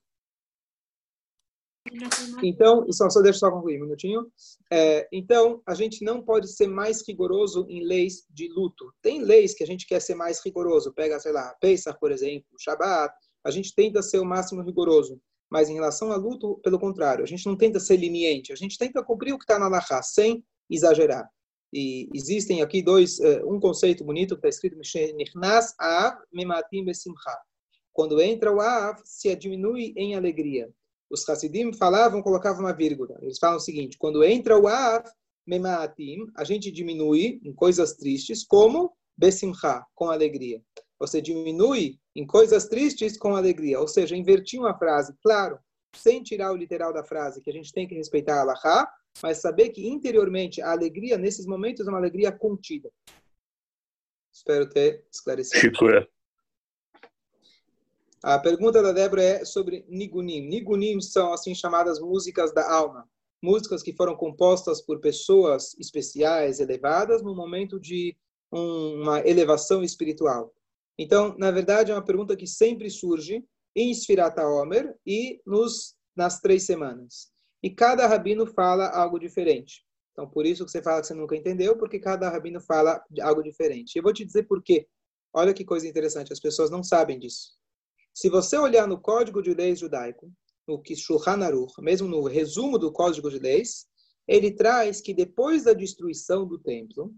Então, 2.42 2.90
só, 2.92 3.10
só 3.10 3.22
deixa 3.22 3.40
só 3.40 3.52
concluir 3.52 3.78
um 3.78 3.86
minutinho. 3.86 4.32
É, 4.72 5.08
então, 5.12 5.62
a 5.66 5.74
gente 5.74 6.04
não 6.04 6.22
pode 6.22 6.48
ser 6.48 6.68
mais 6.68 7.06
rigoroso 7.08 7.66
em 7.70 7.84
leis 7.84 8.25
de 8.30 8.48
luto. 8.48 8.94
Tem 9.02 9.22
leis 9.22 9.54
que 9.54 9.63
a 9.63 9.68
gente 9.68 9.86
quer 9.86 10.00
ser 10.00 10.16
mais 10.16 10.42
rigoroso. 10.44 10.94
Pega, 10.94 11.20
sei 11.20 11.32
lá, 11.32 11.54
Pesach, 11.60 12.00
por 12.00 12.12
exemplo, 12.12 12.48
Shabbat, 12.58 13.13
a 13.44 13.52
gente 13.52 13.75
tenta 13.75 14.02
ser 14.02 14.20
o 14.20 14.25
máximo 14.25 14.62
rigoroso. 14.62 15.20
Mas 15.50 15.70
em 15.70 15.75
relação 15.75 16.12
a 16.12 16.16
luto, 16.16 16.60
pelo 16.63 16.80
contrário, 16.80 17.24
a 17.24 17.28
gente 17.28 17.46
não 17.46 17.56
tenta 17.56 17.80
ser 17.80 17.98
leniente, 17.98 18.52
a 18.52 18.56
gente 18.56 18.78
tenta 18.78 19.04
cumprir 19.04 19.34
o 19.34 19.38
que 19.38 19.44
está 19.44 19.60
na 19.60 19.68
Lahá, 19.68 20.02
sem 20.02 20.44
exagerar. 20.68 21.30
E 21.72 22.10
existem 22.13 22.62
aqui 22.62 22.82
dois, 22.82 23.20
uh, 23.20 23.48
um 23.48 23.60
conceito 23.60 24.04
bonito 24.04 24.36
que 24.36 24.48
está 24.48 24.50
escrito 24.50 24.78
Nichnas 25.16 25.75
Av 25.80 26.18
Mematim 26.32 26.86
Besimcha. 26.86 27.38
Quando 27.92 28.20
entra 28.22 28.52
o 28.52 28.60
Av, 28.60 29.00
se 29.04 29.36
diminui 29.36 29.94
em 29.96 30.16
alegria. 30.16 30.72
Os 31.13 31.29
Hasidim 31.29 31.72
falavam, 31.72 32.24
colocavam 32.24 32.62
uma 32.62 32.74
vírgula. 32.74 33.15
Eles 33.22 33.38
falam 33.38 33.58
o 33.58 33.60
seguinte: 33.60 34.00
quando 34.00 34.24
entra 34.24 34.58
o 34.58 34.67
Av 34.67 35.08
Mematim, 35.46 36.25
a 36.36 36.43
gente 36.43 36.72
diminui 36.72 37.39
em 37.43 37.53
coisas 37.53 37.93
tristes, 37.93 38.43
como 38.43 38.91
Besimcha, 39.15 39.86
com 39.93 40.10
alegria. 40.10 40.60
Você 41.00 41.22
diminui 41.22 42.00
em 42.15 42.25
coisas 42.25 42.65
tristes 42.67 43.15
com 43.15 43.36
alegria. 43.36 43.79
Ou 43.79 43.88
seja, 43.88 44.15
invertir 44.15 44.60
uma 44.60 44.75
frase, 44.75 45.13
claro, 45.22 45.60
sem 45.96 46.24
tirar 46.24 46.51
o 46.51 46.55
literal 46.55 46.91
da 46.91 47.03
frase, 47.03 47.41
que 47.41 47.50
a 47.51 47.53
gente 47.53 47.72
tem 47.72 47.88
que 47.88 47.93
respeitar 47.93 48.38
a 48.38 48.41
Allahá, 48.41 48.91
mas 49.22 49.38
saber 49.38 49.70
que 49.70 49.88
interiormente 49.88 50.63
a 50.63 50.72
alegria, 50.72 51.15
nesses 51.15 51.46
momentos, 51.46 51.86
é 51.86 51.89
uma 51.91 52.00
alegria 52.00 52.32
contida. 52.32 52.89
Espero 54.34 54.67
ter 54.67 55.05
esclarecido. 55.13 55.60
Chico, 55.60 55.89
é. 55.89 56.08
A 58.24 58.39
pergunta 58.39 58.82
da 58.82 58.94
Débora 58.94 59.22
é 59.22 59.44
sobre 59.44 59.86
Nigunim. 59.89 60.48
Nigunim 60.48 61.01
são 61.01 61.34
assim 61.34 61.53
chamadas 61.53 62.00
músicas 62.00 62.53
da 62.53 62.72
alma. 62.72 63.06
Músicas 63.42 63.84
que 63.84 63.92
foram 63.92 64.15
compostas 64.15 64.82
por 64.82 65.01
pessoas 65.01 65.77
especiais, 65.77 66.62
elevadas, 66.62 67.22
no 67.22 67.36
momento 67.36 67.77
de 67.77 68.15
um, 68.50 69.01
uma 69.01 69.20
elevação 69.27 69.84
espiritual. 69.84 70.56
Então, 70.98 71.36
na 71.38 71.51
verdade, 71.51 71.92
é 71.92 71.94
uma 71.94 72.06
pergunta 72.06 72.34
que 72.34 72.48
sempre 72.48 72.89
surge 72.89 73.44
em 73.75 73.94
Sfirata 73.94 74.48
Omer 74.48 74.96
e 75.06 75.42
nos, 75.46 75.94
nas 76.15 76.39
três 76.39 76.65
semanas. 76.65 77.30
E 77.62 77.70
cada 77.70 78.08
rabino 78.08 78.48
fala 78.48 78.88
algo 78.88 79.20
diferente. 79.20 79.84
Então, 80.13 80.30
por 80.30 80.46
isso 80.46 80.63
que 80.63 80.72
você 80.72 80.82
fala 80.82 81.01
que 81.01 81.08
você 81.08 81.13
nunca 81.13 81.36
entendeu, 81.36 81.75
porque 81.75 82.00
cada 82.00 82.30
rabino 82.30 82.62
fala 82.62 83.03
algo 83.22 83.44
diferente. 83.44 83.98
Eu 83.98 84.03
vou 84.03 84.13
te 84.13 84.24
dizer 84.24 84.44
por 84.44 84.63
quê. 84.63 84.88
Olha 85.34 85.53
que 85.53 85.65
coisa 85.65 85.86
interessante, 85.86 86.32
as 86.32 86.39
pessoas 86.39 86.70
não 86.70 86.84
sabem 86.84 87.20
disso. 87.20 87.62
Se 88.13 88.29
você 88.29 88.58
olhar 88.58 88.88
no 88.88 89.01
Código 89.01 89.41
de 89.41 89.53
Leis 89.55 89.79
Judaico, 89.79 90.32
no 90.67 90.82
Shulchan 90.96 91.43
Aruch, 91.43 91.74
mesmo 91.82 92.08
no 92.08 92.24
resumo 92.24 92.77
do 92.77 92.91
Código 92.91 93.29
de 93.29 93.39
Leis, 93.39 93.88
ele 94.27 94.51
traz 94.51 95.01
que 95.01 95.13
depois 95.13 95.63
da 95.63 95.74
destruição 95.74 96.48
do 96.48 96.60
templo, 96.60 97.13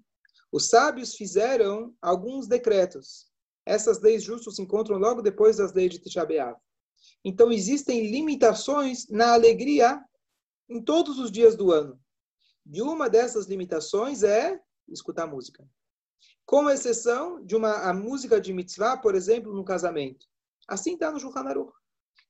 os 0.52 0.70
sábios 0.70 1.16
fizeram 1.16 1.94
alguns 2.02 2.48
decretos. 2.48 3.28
Essas 3.66 4.00
leis 4.00 4.24
justas 4.24 4.56
se 4.56 4.62
encontram 4.62 4.98
logo 4.98 5.22
depois 5.22 5.58
das 5.58 5.74
leis 5.74 5.92
de 5.92 6.00
Tisha. 6.00 6.26
Então, 7.24 7.52
existem 7.52 8.10
limitações 8.10 9.08
na 9.10 9.34
alegria 9.34 10.02
em 10.70 10.82
todos 10.82 11.20
os 11.20 11.30
dias 11.30 11.58
do 11.58 11.72
ano. 11.72 12.00
E 12.72 12.82
uma 12.82 13.10
dessas 13.10 13.48
limitações 13.48 14.24
é 14.24 14.60
escutar 14.88 15.28
música. 15.28 15.68
Com 16.46 16.70
exceção 16.70 17.44
de 17.44 17.56
uma 17.56 17.90
a 17.90 17.94
música 17.94 18.40
de 18.40 18.54
mitzvah, 18.54 18.98
por 18.98 19.14
exemplo, 19.14 19.54
no 19.54 19.66
casamento. 19.66 20.26
Assim 20.68 20.94
está 20.94 21.12
no 21.12 21.20
Shulchan 21.20 21.42
Aruch. 21.42 21.74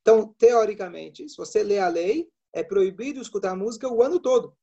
Então, 0.02 0.34
teoricamente, 0.38 1.28
se 1.28 1.38
você 1.38 1.64
lê 1.64 1.80
a 1.80 1.88
lei, 1.88 2.30
é 2.54 2.64
proibido 2.64 3.22
escutar 3.22 3.56
música 3.56 3.88
o 3.88 4.02
ano 4.04 4.20
todo 4.20 4.56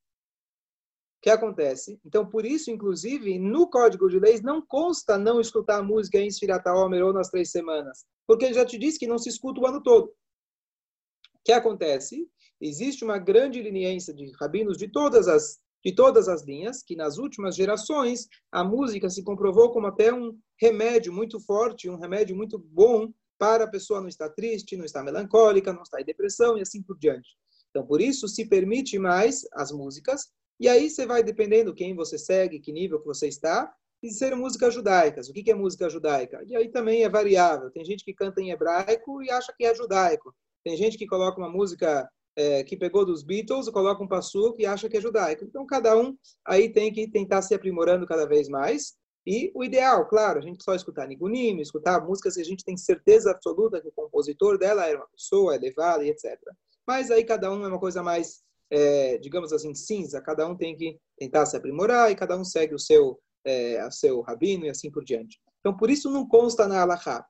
que 1.23 1.31
acontece? 1.31 2.01
Então, 2.05 2.29
por 2.29 2.45
isso, 2.45 2.69
inclusive, 2.69 3.39
no 3.39 3.71
Código 3.71 4.09
de 4.09 4.19
Leis 4.19 4.43
não 4.43 4.61
consta 4.61 5.17
não 5.17 5.41
escutar 5.41 5.81
música 5.81 6.19
em 6.19 6.29
Sfirata 6.29 6.75
Homer 6.75 7.05
ou 7.05 7.13
nas 7.13 7.31
três 7.31 7.53
semanas, 7.53 8.05
porque 8.27 8.45
ele 8.45 8.55
já 8.55 8.67
te 8.67 8.77
disse 8.77 8.99
que 8.99 9.07
não 9.07 9.19
se 9.19 9.29
escuta 9.29 9.61
o 9.61 9.67
ano 9.67 9.81
todo. 9.81 10.07
O 10.07 11.45
que 11.45 11.53
acontece? 11.53 12.29
Existe 12.61 13.05
uma 13.05 13.19
grande 13.19 13.63
liniência 13.63 14.13
de 14.13 14.33
rabinos 14.33 14.77
de 14.77 14.89
todas 14.89 15.29
as 15.29 15.63
de 15.85 15.93
todas 15.93 16.29
as 16.29 16.45
linhas, 16.45 16.81
que 16.81 16.95
nas 16.95 17.19
últimas 17.19 17.57
gerações 17.57 18.29
a 18.53 18.63
música 18.63 19.11
se 19.11 19.21
comprovou 19.25 19.73
como 19.73 19.89
até 19.89 20.15
um 20.15 20.39
remédio 20.57 21.13
muito 21.13 21.41
forte, 21.41 21.91
um 21.91 21.97
remédio 21.97 22.37
muito 22.37 22.57
bom 22.57 23.13
para 23.43 23.65
a 23.65 23.69
pessoa 23.69 24.01
não 24.01 24.07
estar 24.07 24.29
triste, 24.29 24.77
não 24.77 24.85
estar 24.85 25.03
melancólica, 25.03 25.73
não 25.73 25.83
estar 25.83 26.01
em 26.01 26.05
depressão 26.05 26.57
e 26.57 26.61
assim 26.61 26.81
por 26.81 26.97
diante. 26.97 27.31
Então, 27.71 27.85
por 27.85 28.01
isso 28.01 28.29
se 28.29 28.47
permite 28.49 29.01
mais 29.01 29.45
as 29.53 29.73
músicas, 29.73 30.29
e 30.61 30.69
aí 30.69 30.89
você 30.89 31.05
vai 31.05 31.25
dependendo 31.25 31.75
quem 31.75 31.93
você 31.93 32.17
segue, 32.17 32.61
que 32.61 32.71
nível 32.71 33.01
que 33.01 33.07
você 33.07 33.27
está, 33.27 33.69
e 34.01 34.13
ser 34.13 34.37
músicas 34.37 34.73
judaicas. 34.73 35.29
O 35.29 35.33
que 35.33 35.51
é 35.51 35.55
música 35.57 35.91
judaica? 35.91 36.41
E 36.47 36.55
aí 36.55 36.69
também 36.69 37.03
é 37.03 37.09
variável. 37.09 37.69
Tem 37.73 37.85
gente 37.85 38.05
que 38.05 38.15
canta 38.15 38.41
em 38.41 38.53
hebraico 38.53 39.21
e 39.25 39.29
acha 39.29 39.53
que 39.57 39.65
é 39.65 39.75
judaico. 39.75 40.33
Tem 40.63 40.77
gente 40.77 40.97
que 40.97 41.09
coloca 41.09 41.37
uma 41.41 41.51
música 41.51 42.09
é, 42.37 42.63
que 42.63 42.77
pegou 42.77 43.05
dos 43.05 43.25
Beatles, 43.25 43.69
coloca 43.71 44.05
um 44.05 44.09
passuco 44.09 44.61
e 44.61 44.67
acha 44.67 44.89
que 44.89 44.99
é 44.99 45.01
judaico. 45.01 45.45
Então, 45.45 45.67
cada 45.67 45.97
um 45.99 46.17
aí 46.47 46.73
tem 46.73 46.93
que 46.93 47.11
tentar 47.11 47.43
se 47.43 47.57
aprimorando 47.57 48.07
cada 48.07 48.25
vez 48.25 48.49
mais. 48.49 48.95
E 49.27 49.53
o 49.55 49.63
ideal, 49.63 50.07
claro, 50.09 50.39
a 50.39 50.43
gente 50.43 50.65
só 50.65 50.75
escutar 50.75 51.07
Nigunim, 51.07 51.61
escutar 51.61 52.05
músicas 52.05 52.35
que 52.35 52.41
a 52.41 52.45
gente 52.45 52.65
tem 52.65 52.77
certeza 52.77 53.31
absoluta 53.31 53.81
que 53.81 53.89
o 53.89 53.93
compositor 53.93 54.59
dela 54.59 54.87
era 54.87 54.99
uma 54.99 55.09
pessoa 55.09 55.55
elevada 55.55 56.05
e 56.05 56.11
etc. 56.11 56.39
Mas 56.87 57.11
aí 57.11 57.25
cada 57.25 57.53
um 57.53 57.65
é 57.65 57.69
uma 57.69 57.79
coisa 57.79 58.03
mais 58.03 58.43
é, 58.73 59.19
digamos 59.19 59.53
assim, 59.53 59.75
cinza, 59.75 60.23
cada 60.23 60.49
um 60.49 60.57
tem 60.57 60.75
que 60.75 60.99
tentar 61.19 61.45
se 61.45 61.55
aprimorar 61.55 62.11
e 62.11 62.17
cada 62.17 62.39
um 62.39 62.43
segue 62.43 62.75
o 62.75 62.79
seu, 62.79 63.21
é, 63.45 63.87
seu 63.91 64.23
rabino 64.23 64.65
e 64.65 64.71
assim 64.71 64.91
por 64.91 65.05
diante. 65.05 65.39
Então, 65.61 65.77
por 65.77 65.91
isso 65.91 66.11
não 66.11 66.27
consta 66.27 66.67
na 66.67 66.81
Allahá. 66.81 67.27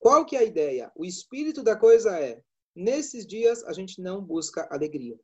Qual 0.00 0.26
que 0.26 0.34
é 0.34 0.40
a 0.40 0.44
ideia? 0.44 0.90
O 0.96 1.04
espírito 1.04 1.62
da 1.62 1.76
coisa 1.76 2.18
é, 2.18 2.42
nesses 2.74 3.24
dias 3.24 3.62
a 3.62 3.72
gente 3.72 4.02
não 4.02 4.20
busca 4.20 4.66
alegria. 4.72 5.16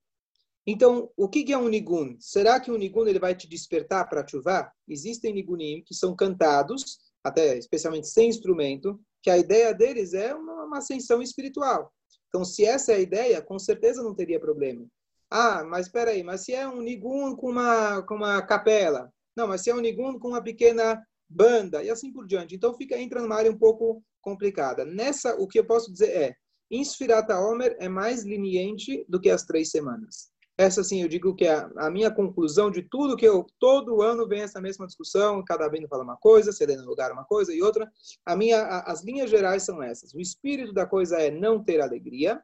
Então, 0.71 1.11
o 1.17 1.31
que 1.31 1.51
é 1.51 1.57
um 1.57 1.67
nigun? 1.67 2.19
Será 2.21 2.61
que 2.61 2.71
o 2.71 2.77
nigun 2.77 3.07
ele 3.07 3.19
vai 3.19 3.35
te 3.35 3.49
despertar 3.49 4.07
para 4.07 4.29
chuvar? 4.29 4.71
Existem 4.87 5.33
nigunim 5.33 5.83
que 5.83 5.95
são 5.95 6.15
cantados, 6.15 6.99
até 7.25 7.57
especialmente 7.57 8.07
sem 8.07 8.29
instrumento, 8.29 9.01
que 9.23 9.31
a 9.31 9.39
ideia 9.39 9.73
deles 9.73 10.13
é 10.13 10.35
uma, 10.35 10.65
uma 10.65 10.77
ascensão 10.77 11.23
espiritual. 11.23 11.91
Então, 12.29 12.45
se 12.45 12.67
essa 12.67 12.93
é 12.93 12.97
a 12.97 13.01
ideia, 13.01 13.41
com 13.41 13.59
certeza 13.59 14.03
não 14.03 14.15
teria 14.15 14.39
problema. 14.39 14.87
Ah, 15.31 15.65
mas 15.65 15.87
espera 15.87 16.11
aí, 16.11 16.23
mas 16.23 16.45
se 16.45 16.53
é 16.53 16.69
um 16.69 16.83
nigun 16.83 17.35
com 17.35 17.51
uma, 17.51 18.03
com 18.03 18.17
uma 18.17 18.43
capela? 18.43 19.11
Não, 19.35 19.49
mas 19.49 19.63
se 19.63 19.71
é 19.71 19.75
um 19.75 19.81
nigun 19.81 20.19
com 20.19 20.29
uma 20.29 20.45
pequena 20.45 21.03
banda 21.27 21.83
e 21.83 21.89
assim 21.89 22.13
por 22.13 22.27
diante. 22.27 22.55
Então 22.55 22.75
fica 22.75 22.99
entra 22.99 23.23
numa 23.23 23.37
área 23.37 23.51
um 23.51 23.57
pouco 23.57 24.05
complicada. 24.21 24.85
Nessa, 24.85 25.35
o 25.37 25.49
que 25.49 25.61
eu 25.61 25.65
posso 25.65 25.91
dizer 25.91 26.11
é, 26.11 26.35
Insfirata 26.71 27.41
Omer 27.41 27.75
é 27.81 27.89
mais 27.89 28.23
leniente 28.23 29.07
do 29.09 29.19
que 29.19 29.31
as 29.31 29.45
três 29.45 29.71
semanas. 29.71 30.29
Essa 30.59 30.83
sim, 30.83 31.03
eu 31.03 31.09
digo 31.09 31.37
que 31.37 31.45
é 31.45 31.55
a, 31.77 31.89
minha 31.89 32.11
conclusão 32.11 32.69
de 32.69 32.83
tudo 32.83 33.17
que 33.17 33.25
eu 33.25 33.47
todo 33.61 34.03
ano 34.03 34.27
vem 34.27 34.41
essa 34.41 34.61
mesma 34.61 34.89
discussão, 34.89 35.45
cada 35.45 35.69
vez 35.69 35.89
fala 35.89 36.03
uma 36.03 36.17
coisa, 36.17 36.51
cedendo 36.51 36.85
lugar 36.85 37.13
uma 37.13 37.25
coisa 37.25 37.55
e 37.55 37.63
outra. 37.63 37.89
A 38.27 38.35
minha, 38.35 38.61
a, 38.61 38.91
as 38.91 39.05
linhas 39.05 39.31
gerais 39.31 39.63
são 39.63 39.81
essas. 39.81 40.13
O 40.13 40.21
espírito 40.21 40.73
da 40.73 40.85
coisa 40.85 41.17
é 41.17 41.31
não 41.31 41.63
ter 41.63 41.81
alegria. 41.81 42.43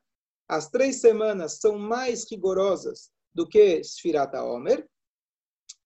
As 0.48 0.70
três 0.70 1.00
semanas 1.00 1.58
são 1.60 1.76
mais 1.76 2.24
rigorosas 2.30 3.10
do 3.34 3.48
que 3.48 3.82
Sfirata 3.82 4.44
Omer. 4.44 4.88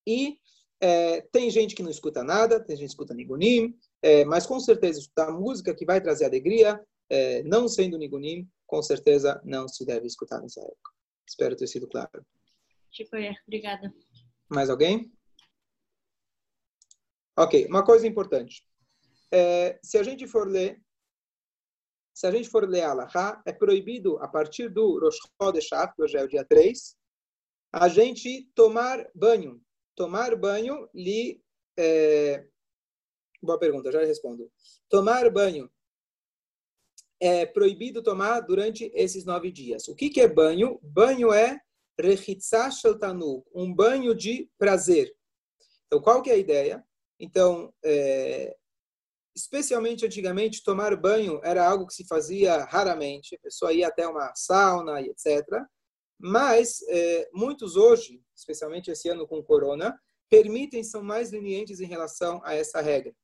E 0.07 0.37
é, 0.83 1.23
tem 1.33 1.51
gente 1.51 1.75
que 1.75 1.83
não 1.83 1.91
escuta 1.91 2.23
nada, 2.23 2.61
tem 2.61 2.77
gente 2.77 2.89
que 2.89 2.93
escuta 2.93 3.15
Nigunim, 3.15 3.75
é, 4.03 4.27
mas 4.27 4.45
com 4.45 4.61
certeza 4.61 5.01
escutar 5.01 5.33
música 5.33 5.75
que 5.75 5.87
vai 5.87 5.99
trazer 5.99 6.27
alegria, 6.27 6.79
é, 7.09 7.43
não 7.45 7.67
sendo 7.69 7.97
Nigunim, 7.97 8.47
com 8.67 8.83
certeza 8.83 9.41
não 9.45 9.67
se 9.67 9.87
deve 9.87 10.07
escutar 10.07 10.43
nessa 10.43 10.61
época. 10.61 10.98
Espero 11.29 11.55
ter 11.55 11.67
sido 11.67 11.87
claro. 11.87 12.25
Chicoia, 12.91 13.37
obrigada. 13.47 13.93
Mais 14.49 14.71
alguém? 14.71 15.13
Ok, 17.37 17.67
uma 17.67 17.85
coisa 17.85 18.07
importante. 18.07 18.67
É, 19.31 19.79
se 19.83 19.99
a 19.99 20.03
gente 20.03 20.27
for 20.27 20.49
ler 20.49 20.83
se 22.15 22.27
a 22.27 22.33
gente 22.33 22.49
for 22.49 22.69
ler 22.69 22.83
a 22.83 22.91
Allahá, 22.91 23.41
é 23.47 23.53
proibido, 23.53 24.19
a 24.19 24.27
partir 24.27 24.69
do 24.69 24.99
Rosh 24.99 25.19
Chodesh 25.41 25.69
que 25.95 26.03
hoje 26.03 26.17
é 26.17 26.25
o 26.25 26.27
dia 26.27 26.45
3, 26.45 26.97
a 27.73 27.89
gente 27.89 28.51
tomar 28.57 29.09
banho. 29.15 29.63
Tomar 29.95 30.35
banho 30.35 30.89
lhe... 30.93 31.41
É... 31.79 32.45
Boa 33.41 33.57
pergunta, 33.57 33.93
já 33.93 34.01
respondo. 34.01 34.51
Tomar 34.89 35.31
banho 35.31 35.71
é 37.21 37.45
proibido 37.47 38.03
tomar 38.03 38.41
durante 38.41 38.91
esses 38.95 39.25
nove 39.25 39.51
dias. 39.51 39.89
O 39.89 39.95
que, 39.95 40.11
que 40.11 40.21
é 40.21 40.29
banho? 40.29 40.79
Banho 40.83 41.33
é 41.33 41.61
um 43.53 43.75
banho 43.75 44.15
de 44.15 44.49
prazer. 44.57 45.13
Então, 45.87 46.01
qual 46.01 46.23
que 46.23 46.31
é 46.31 46.35
a 46.35 46.39
ideia? 46.39 46.85
Então, 47.19 47.75
é, 47.85 48.57
especialmente 49.35 50.07
antigamente, 50.07 50.63
tomar 50.63 50.95
banho 50.97 51.41
era 51.43 51.67
algo 51.67 51.87
que 51.87 51.95
se 51.95 52.07
fazia 52.07 52.65
raramente, 52.65 53.35
a 53.35 53.41
pessoa 53.41 53.73
ia 53.73 53.89
até 53.89 54.07
uma 54.07 54.33
sauna 54.35 55.01
e 55.01 55.09
etc. 55.09 55.45
Mas 56.21 56.83
é, 56.89 57.29
muitos 57.33 57.77
hoje, 57.77 58.23
especialmente 58.37 58.91
esse 58.91 59.09
ano 59.09 59.27
com 59.27 59.43
corona, 59.43 59.99
permitem, 60.31 60.85
são 60.85 61.03
mais 61.03 61.31
lenientes 61.33 61.81
em 61.81 61.87
relação 61.87 62.41
a 62.45 62.55
essa 62.55 62.81
regra. 62.81 63.15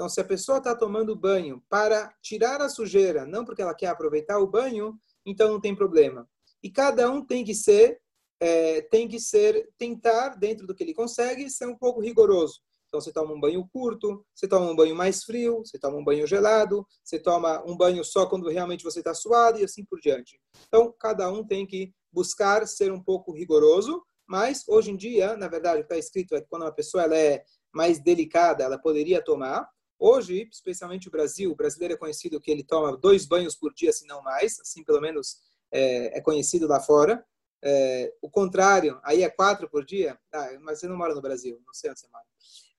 Então, 0.00 0.08
se 0.08 0.18
a 0.18 0.24
pessoa 0.24 0.56
está 0.56 0.74
tomando 0.74 1.14
banho 1.14 1.62
para 1.68 2.10
tirar 2.22 2.62
a 2.62 2.70
sujeira, 2.70 3.26
não 3.26 3.44
porque 3.44 3.60
ela 3.60 3.74
quer 3.74 3.88
aproveitar 3.88 4.38
o 4.38 4.46
banho, 4.46 4.98
então 5.26 5.50
não 5.50 5.60
tem 5.60 5.76
problema. 5.76 6.26
E 6.62 6.70
cada 6.70 7.10
um 7.10 7.22
tem 7.22 7.44
que 7.44 7.54
ser 7.54 8.00
é, 8.40 8.80
tem 8.80 9.06
que 9.06 9.20
ser, 9.20 9.68
tentar, 9.76 10.36
dentro 10.36 10.66
do 10.66 10.74
que 10.74 10.82
ele 10.82 10.94
consegue, 10.94 11.50
ser 11.50 11.66
um 11.66 11.76
pouco 11.76 12.00
rigoroso. 12.00 12.62
Então, 12.88 12.98
você 12.98 13.12
toma 13.12 13.34
um 13.34 13.38
banho 13.38 13.68
curto, 13.70 14.24
você 14.34 14.48
toma 14.48 14.70
um 14.70 14.74
banho 14.74 14.96
mais 14.96 15.22
frio, 15.22 15.58
você 15.58 15.78
toma 15.78 15.98
um 15.98 16.02
banho 16.02 16.26
gelado, 16.26 16.86
você 17.04 17.18
toma 17.18 17.62
um 17.66 17.76
banho 17.76 18.02
só 18.02 18.24
quando 18.24 18.48
realmente 18.48 18.82
você 18.82 19.00
está 19.00 19.12
suado 19.12 19.58
e 19.58 19.64
assim 19.64 19.84
por 19.84 20.00
diante. 20.00 20.40
Então, 20.66 20.94
cada 20.98 21.30
um 21.30 21.46
tem 21.46 21.66
que 21.66 21.92
buscar 22.10 22.66
ser 22.66 22.90
um 22.90 23.02
pouco 23.04 23.32
rigoroso, 23.32 24.02
mas 24.26 24.66
hoje 24.66 24.92
em 24.92 24.96
dia, 24.96 25.36
na 25.36 25.46
verdade, 25.46 25.82
está 25.82 25.98
escrito 25.98 26.34
é 26.34 26.40
que 26.40 26.48
quando 26.48 26.62
uma 26.62 26.72
pessoa 26.72 27.04
ela 27.04 27.18
é 27.18 27.44
mais 27.70 28.02
delicada, 28.02 28.64
ela 28.64 28.78
poderia 28.78 29.22
tomar. 29.22 29.68
Hoje, 30.02 30.48
especialmente 30.50 31.08
o 31.08 31.10
Brasil, 31.10 31.52
o 31.52 31.54
brasileiro 31.54 31.92
é 31.92 31.96
conhecido 31.96 32.40
que 32.40 32.50
ele 32.50 32.64
toma 32.64 32.96
dois 32.96 33.26
banhos 33.26 33.54
por 33.54 33.74
dia, 33.74 33.92
se 33.92 34.06
não 34.06 34.22
mais, 34.22 34.58
assim 34.58 34.82
pelo 34.82 34.98
menos 34.98 35.36
é, 35.70 36.16
é 36.16 36.20
conhecido 36.22 36.66
lá 36.66 36.80
fora. 36.80 37.22
É, 37.62 38.14
o 38.22 38.30
contrário, 38.30 38.98
aí 39.04 39.22
é 39.22 39.28
quatro 39.28 39.68
por 39.68 39.84
dia, 39.84 40.18
ah, 40.32 40.48
mas 40.62 40.80
você 40.80 40.88
não 40.88 40.96
mora 40.96 41.14
no 41.14 41.20
Brasil, 41.20 41.60
não 41.66 41.74
sei 41.74 41.90
onde 41.90 42.00
você 42.00 42.08
mora. 42.08 42.24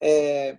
É, 0.02 0.58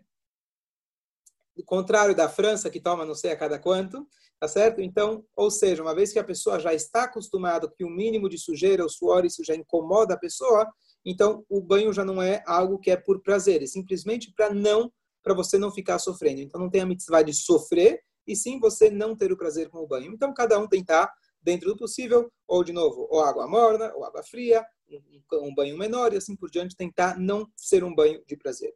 o 1.56 1.64
contrário 1.64 2.14
da 2.14 2.28
França, 2.28 2.70
que 2.70 2.80
toma 2.80 3.04
não 3.04 3.14
sei 3.16 3.32
a 3.32 3.36
cada 3.36 3.58
quanto, 3.58 4.06
tá 4.38 4.46
certo? 4.46 4.80
Então, 4.80 5.24
ou 5.34 5.50
seja, 5.50 5.82
uma 5.82 5.94
vez 5.96 6.12
que 6.12 6.18
a 6.20 6.24
pessoa 6.24 6.60
já 6.60 6.72
está 6.72 7.04
acostumada 7.04 7.68
que 7.76 7.84
o 7.84 7.90
mínimo 7.90 8.28
de 8.28 8.38
sujeira, 8.38 8.84
o 8.84 8.88
suor, 8.88 9.24
isso 9.24 9.42
já 9.44 9.56
incomoda 9.56 10.14
a 10.14 10.18
pessoa, 10.18 10.72
então 11.04 11.44
o 11.48 11.60
banho 11.60 11.92
já 11.92 12.04
não 12.04 12.22
é 12.22 12.40
algo 12.46 12.78
que 12.78 12.92
é 12.92 12.96
por 12.96 13.20
prazer, 13.20 13.64
é 13.64 13.66
simplesmente 13.66 14.32
para 14.32 14.54
não, 14.54 14.92
para 15.22 15.34
você 15.34 15.58
não 15.58 15.70
ficar 15.70 15.98
sofrendo. 15.98 16.40
Então 16.40 16.60
não 16.60 16.70
tem 16.70 16.80
a 16.80 16.86
mitzvah 16.86 17.22
de 17.22 17.32
sofrer, 17.32 18.00
e 18.26 18.36
sim 18.36 18.58
você 18.58 18.90
não 18.90 19.16
ter 19.16 19.32
o 19.32 19.36
prazer 19.36 19.68
com 19.68 19.78
o 19.78 19.86
banho. 19.86 20.12
Então 20.12 20.32
cada 20.32 20.58
um 20.58 20.68
tentar 20.68 21.12
dentro 21.42 21.68
do 21.68 21.76
possível, 21.76 22.30
ou 22.46 22.62
de 22.62 22.72
novo, 22.72 23.06
ou 23.10 23.20
água 23.20 23.48
morna, 23.48 23.92
ou 23.94 24.04
água 24.04 24.22
fria, 24.22 24.64
um, 25.32 25.54
banho 25.54 25.76
menor 25.76 26.12
e 26.12 26.16
assim 26.16 26.36
por 26.36 26.50
diante, 26.50 26.76
tentar 26.76 27.18
não 27.18 27.46
ser 27.56 27.82
um 27.82 27.94
banho 27.94 28.22
de 28.26 28.36
prazer. 28.36 28.72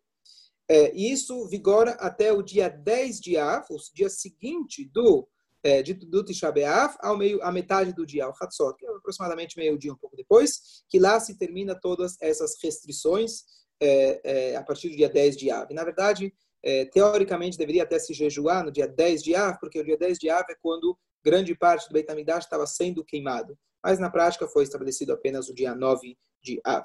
É, 0.68 0.92
isso 0.96 1.46
vigora 1.46 1.92
até 1.92 2.32
o 2.32 2.42
dia 2.42 2.68
10 2.68 3.20
de 3.20 3.36
Av, 3.36 3.64
o 3.70 3.76
dia 3.94 4.10
seguinte 4.10 4.84
do 4.84 5.28
é, 5.62 5.82
de, 5.82 5.94
do 5.94 6.24
Tisha 6.24 6.50
B'Av 6.52 6.96
ao 7.00 7.16
meio, 7.16 7.42
à 7.42 7.50
metade 7.50 7.92
do 7.92 8.06
dia, 8.06 8.24
ao 8.24 8.34
Hatzot, 8.40 8.76
que 8.76 8.86
é 8.86 8.88
aproximadamente 8.88 9.56
meio 9.56 9.78
dia, 9.78 9.92
um 9.92 9.96
pouco 9.96 10.16
depois, 10.16 10.84
que 10.88 10.98
lá 10.98 11.18
se 11.18 11.36
termina 11.36 11.74
todas 11.74 12.16
essas 12.20 12.54
restrições 12.62 13.44
é, 13.80 14.20
é, 14.52 14.56
a 14.56 14.62
partir 14.62 14.88
do 14.88 14.96
dia 14.96 15.08
10 15.08 15.36
de 15.36 15.50
Av. 15.50 15.72
Na 15.72 15.84
verdade, 15.84 16.32
é, 16.62 16.84
teoricamente, 16.86 17.58
deveria 17.58 17.82
até 17.82 17.98
se 17.98 18.12
jejuar 18.12 18.64
no 18.64 18.72
dia 18.72 18.88
10 18.88 19.22
de 19.22 19.34
Av, 19.34 19.58
porque 19.60 19.78
o 19.78 19.84
dia 19.84 19.96
10 19.96 20.18
de 20.18 20.30
Av 20.30 20.44
é 20.48 20.54
quando 20.60 20.98
grande 21.24 21.54
parte 21.54 21.88
do 21.88 21.92
Beit 21.92 22.08
estava 22.38 22.66
sendo 22.66 23.04
queimado. 23.04 23.58
Mas, 23.82 23.98
na 23.98 24.10
prática, 24.10 24.48
foi 24.48 24.64
estabelecido 24.64 25.12
apenas 25.12 25.48
o 25.48 25.54
dia 25.54 25.74
9 25.74 26.16
de 26.42 26.60
Av. 26.64 26.84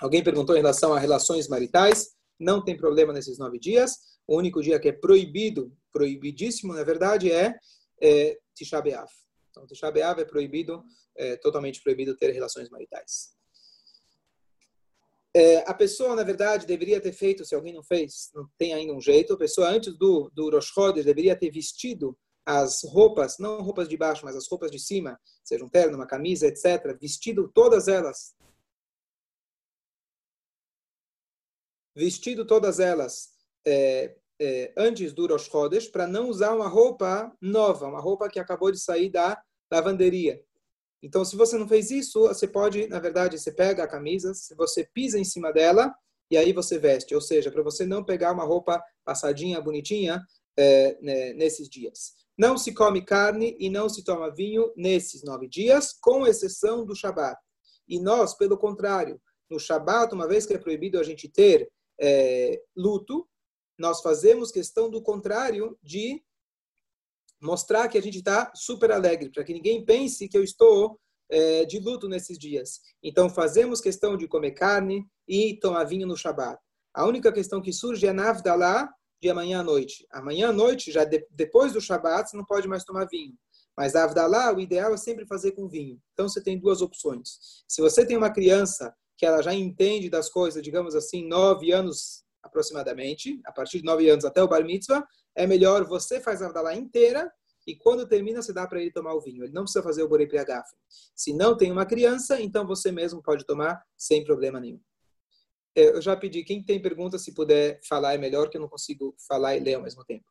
Alguém 0.00 0.22
perguntou 0.22 0.54
em 0.56 0.60
relação 0.60 0.94
a 0.94 0.98
relações 0.98 1.48
maritais. 1.48 2.10
Não 2.38 2.64
tem 2.64 2.76
problema 2.76 3.12
nesses 3.12 3.38
nove 3.38 3.58
dias. 3.58 3.98
O 4.26 4.36
único 4.36 4.62
dia 4.62 4.78
que 4.78 4.88
é 4.88 4.92
proibido, 4.92 5.76
proibidíssimo, 5.92 6.72
na 6.72 6.84
verdade, 6.84 7.30
é, 7.30 7.54
é 8.00 8.38
Tisha 8.54 8.80
B'Av. 8.80 9.08
Então, 9.50 9.66
Tisha 9.66 9.90
B'Av 9.90 10.20
é 10.20 10.24
proibido, 10.24 10.82
é 11.16 11.36
totalmente 11.36 11.82
proibido 11.82 12.16
ter 12.16 12.30
relações 12.30 12.70
maritais. 12.70 13.34
É, 15.34 15.58
a 15.70 15.74
pessoa, 15.74 16.16
na 16.16 16.24
verdade, 16.24 16.66
deveria 16.66 17.00
ter 17.00 17.12
feito, 17.12 17.44
se 17.44 17.54
alguém 17.54 17.72
não 17.72 17.84
fez, 17.84 18.30
não 18.34 18.48
tem 18.58 18.74
ainda 18.74 18.92
um 18.92 19.00
jeito, 19.00 19.32
a 19.32 19.38
pessoa 19.38 19.68
antes 19.68 19.96
do, 19.96 20.28
do 20.34 20.50
Rosh 20.50 20.72
Chodesh 20.72 21.04
deveria 21.04 21.38
ter 21.38 21.50
vestido 21.50 22.18
as 22.44 22.82
roupas, 22.82 23.38
não 23.38 23.62
roupas 23.62 23.88
de 23.88 23.96
baixo, 23.96 24.24
mas 24.24 24.34
as 24.34 24.48
roupas 24.48 24.72
de 24.72 24.78
cima, 24.78 25.20
seja 25.44 25.64
um 25.64 25.68
terno, 25.68 25.96
uma 25.96 26.06
camisa, 26.06 26.48
etc., 26.48 26.98
vestido 27.00 27.48
todas 27.54 27.86
elas, 27.86 28.34
vestido 31.94 32.44
todas 32.44 32.80
elas 32.80 33.30
é, 33.64 34.16
é, 34.40 34.72
antes 34.76 35.12
do 35.12 35.26
Rosh 35.28 35.48
Chodesh, 35.48 35.88
para 35.88 36.08
não 36.08 36.28
usar 36.28 36.54
uma 36.54 36.66
roupa 36.66 37.32
nova, 37.40 37.86
uma 37.86 38.00
roupa 38.00 38.28
que 38.28 38.40
acabou 38.40 38.72
de 38.72 38.80
sair 38.80 39.10
da 39.10 39.40
lavanderia. 39.70 40.42
Então, 41.02 41.24
se 41.24 41.34
você 41.36 41.56
não 41.56 41.66
fez 41.66 41.90
isso, 41.90 42.28
você 42.28 42.46
pode, 42.46 42.86
na 42.88 42.98
verdade, 42.98 43.38
você 43.38 43.50
pega 43.50 43.84
a 43.84 43.88
camisa, 43.88 44.34
se 44.34 44.54
você 44.54 44.84
pisa 44.92 45.18
em 45.18 45.24
cima 45.24 45.52
dela 45.52 45.94
e 46.30 46.36
aí 46.36 46.52
você 46.52 46.78
veste. 46.78 47.14
Ou 47.14 47.20
seja, 47.20 47.50
para 47.50 47.62
você 47.62 47.86
não 47.86 48.04
pegar 48.04 48.32
uma 48.32 48.44
roupa 48.44 48.82
passadinha, 49.04 49.60
bonitinha, 49.60 50.22
é, 50.56 50.98
né, 51.00 51.32
nesses 51.32 51.68
dias. 51.68 52.12
Não 52.36 52.56
se 52.56 52.72
come 52.72 53.04
carne 53.04 53.56
e 53.58 53.68
não 53.68 53.88
se 53.88 54.04
toma 54.04 54.34
vinho 54.34 54.72
nesses 54.76 55.22
nove 55.22 55.48
dias, 55.48 55.92
com 56.00 56.26
exceção 56.26 56.84
do 56.84 56.94
Shabat. 56.94 57.38
E 57.88 57.98
nós, 57.98 58.36
pelo 58.36 58.56
contrário, 58.56 59.20
no 59.50 59.58
Shabat, 59.58 60.14
uma 60.14 60.28
vez 60.28 60.46
que 60.46 60.54
é 60.54 60.58
proibido 60.58 60.98
a 60.98 61.02
gente 61.02 61.28
ter 61.28 61.70
é, 62.00 62.62
luto, 62.76 63.28
nós 63.78 64.00
fazemos 64.00 64.52
questão 64.52 64.90
do 64.90 65.02
contrário 65.02 65.78
de 65.82 66.22
mostrar 67.40 67.88
que 67.88 67.96
a 67.96 68.02
gente 68.02 68.18
está 68.18 68.52
super 68.54 68.90
alegre, 68.90 69.30
para 69.30 69.44
que 69.44 69.52
ninguém 69.52 69.84
pense 69.84 70.28
que 70.28 70.36
eu 70.36 70.44
estou 70.44 70.98
é, 71.30 71.64
de 71.64 71.78
luto 71.78 72.08
nesses 72.08 72.38
dias. 72.38 72.80
Então, 73.02 73.30
fazemos 73.30 73.80
questão 73.80 74.16
de 74.16 74.28
comer 74.28 74.52
carne 74.52 75.06
e 75.26 75.58
tomar 75.60 75.84
vinho 75.84 76.06
no 76.06 76.16
Shabat. 76.16 76.58
A 76.92 77.06
única 77.06 77.32
questão 77.32 77.60
que 77.60 77.72
surge 77.72 78.06
é 78.06 78.12
na 78.12 78.30
Avdalá, 78.30 78.92
de 79.22 79.30
amanhã 79.30 79.60
à 79.60 79.62
noite. 79.62 80.06
Amanhã 80.10 80.48
à 80.48 80.52
noite, 80.52 80.90
já 80.90 81.04
de, 81.04 81.26
depois 81.30 81.72
do 81.72 81.80
Shabat, 81.80 82.30
você 82.30 82.36
não 82.36 82.44
pode 82.44 82.66
mais 82.66 82.84
tomar 82.84 83.06
vinho. 83.06 83.34
Mas 83.76 83.94
a 83.94 84.04
Avdalá, 84.04 84.52
o 84.52 84.60
ideal 84.60 84.92
é 84.92 84.96
sempre 84.96 85.26
fazer 85.26 85.52
com 85.52 85.68
vinho. 85.68 86.00
Então, 86.12 86.28
você 86.28 86.42
tem 86.42 86.58
duas 86.58 86.82
opções. 86.82 87.64
Se 87.68 87.80
você 87.80 88.04
tem 88.04 88.16
uma 88.16 88.30
criança 88.30 88.92
que 89.16 89.24
ela 89.24 89.42
já 89.42 89.54
entende 89.54 90.08
das 90.08 90.28
coisas, 90.30 90.62
digamos 90.62 90.94
assim, 90.94 91.26
nove 91.26 91.70
anos 91.72 92.24
aproximadamente, 92.42 93.40
a 93.44 93.52
partir 93.52 93.78
de 93.78 93.84
nove 93.84 94.08
anos 94.08 94.24
até 94.24 94.42
o 94.42 94.48
bar 94.48 94.64
mitzvah, 94.64 95.06
é 95.34 95.46
melhor 95.46 95.84
você 95.84 96.20
faz 96.20 96.42
a 96.42 96.46
Avdalá 96.46 96.74
inteira 96.74 97.30
e 97.66 97.76
quando 97.76 98.06
termina 98.06 98.42
você 98.42 98.52
dá 98.52 98.66
para 98.66 98.80
ele 98.80 98.90
tomar 98.90 99.14
o 99.14 99.20
vinho. 99.20 99.44
Ele 99.44 99.52
não 99.52 99.62
precisa 99.62 99.82
fazer 99.82 100.02
o 100.02 100.08
borei 100.08 100.26
priagafe. 100.26 100.74
Se 101.14 101.32
não 101.32 101.56
tem 101.56 101.70
uma 101.70 101.86
criança, 101.86 102.40
então 102.40 102.66
você 102.66 102.90
mesmo 102.90 103.22
pode 103.22 103.44
tomar 103.44 103.84
sem 103.96 104.24
problema 104.24 104.58
nenhum. 104.58 104.80
É, 105.74 105.88
eu 105.90 106.02
já 106.02 106.16
pedi, 106.16 106.42
quem 106.42 106.64
tem 106.64 106.82
pergunta, 106.82 107.18
se 107.18 107.32
puder 107.32 107.80
falar 107.88 108.14
é 108.14 108.18
melhor, 108.18 108.48
que 108.50 108.56
eu 108.56 108.60
não 108.60 108.68
consigo 108.68 109.14
falar 109.28 109.56
e 109.56 109.60
ler 109.60 109.74
ao 109.74 109.82
mesmo 109.82 110.04
tempo. 110.04 110.24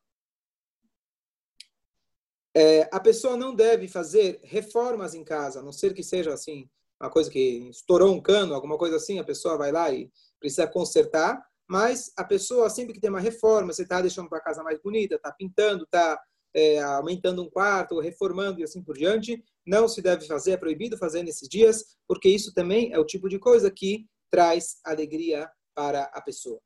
É, 2.54 2.88
a 2.92 2.98
pessoa 2.98 3.36
não 3.36 3.54
deve 3.54 3.86
fazer 3.88 4.40
reformas 4.42 5.14
em 5.14 5.24
casa, 5.24 5.60
a 5.60 5.62
não 5.62 5.72
ser 5.72 5.94
que 5.94 6.02
seja 6.02 6.32
assim, 6.32 6.68
uma 7.00 7.10
coisa 7.10 7.30
que 7.30 7.68
estourou 7.70 8.12
um 8.12 8.20
cano, 8.20 8.54
alguma 8.54 8.76
coisa 8.76 8.96
assim, 8.96 9.18
a 9.18 9.24
pessoa 9.24 9.56
vai 9.56 9.72
lá 9.72 9.90
e 9.90 10.10
precisa 10.38 10.66
consertar, 10.66 11.42
mas 11.70 12.12
a 12.16 12.24
pessoa, 12.24 12.68
sempre 12.68 12.92
que 12.92 13.00
tem 13.00 13.10
uma 13.10 13.20
reforma, 13.20 13.72
você 13.72 13.84
está 13.84 14.00
deixando 14.00 14.34
a 14.34 14.40
casa 14.40 14.60
mais 14.60 14.80
bonita, 14.80 15.14
está 15.14 15.30
pintando, 15.30 15.84
está 15.84 16.20
é, 16.52 16.82
aumentando 16.82 17.44
um 17.44 17.48
quarto, 17.48 18.00
reformando 18.00 18.58
e 18.58 18.64
assim 18.64 18.82
por 18.82 18.98
diante, 18.98 19.40
não 19.64 19.86
se 19.86 20.02
deve 20.02 20.26
fazer, 20.26 20.50
é 20.50 20.56
proibido 20.56 20.98
fazer 20.98 21.22
nesses 21.22 21.48
dias, 21.48 21.96
porque 22.08 22.28
isso 22.28 22.52
também 22.52 22.92
é 22.92 22.98
o 22.98 23.06
tipo 23.06 23.28
de 23.28 23.38
coisa 23.38 23.70
que 23.70 24.04
traz 24.28 24.80
alegria 24.82 25.48
para 25.72 26.02
a 26.12 26.20
pessoa. 26.20 26.60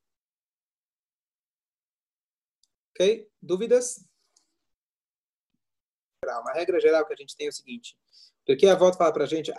Ok? 2.95 3.29
Dúvidas? 3.43 4.03
Uma 6.25 6.55
regra 6.55 6.81
geral 6.81 7.05
que 7.05 7.13
a 7.13 7.17
gente 7.17 7.37
tem 7.37 7.49
é 7.49 7.51
o 7.51 7.53
seguinte, 7.53 7.95
porque 8.47 8.67
a 8.67 8.75
volta 8.75 8.97
fala 8.97 9.13
para 9.13 9.25
a 9.25 9.27
gente, 9.27 9.53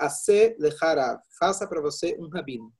faça 1.37 1.67
para 1.67 1.81
você 1.81 2.17
um 2.19 2.29
rabino. 2.29 2.73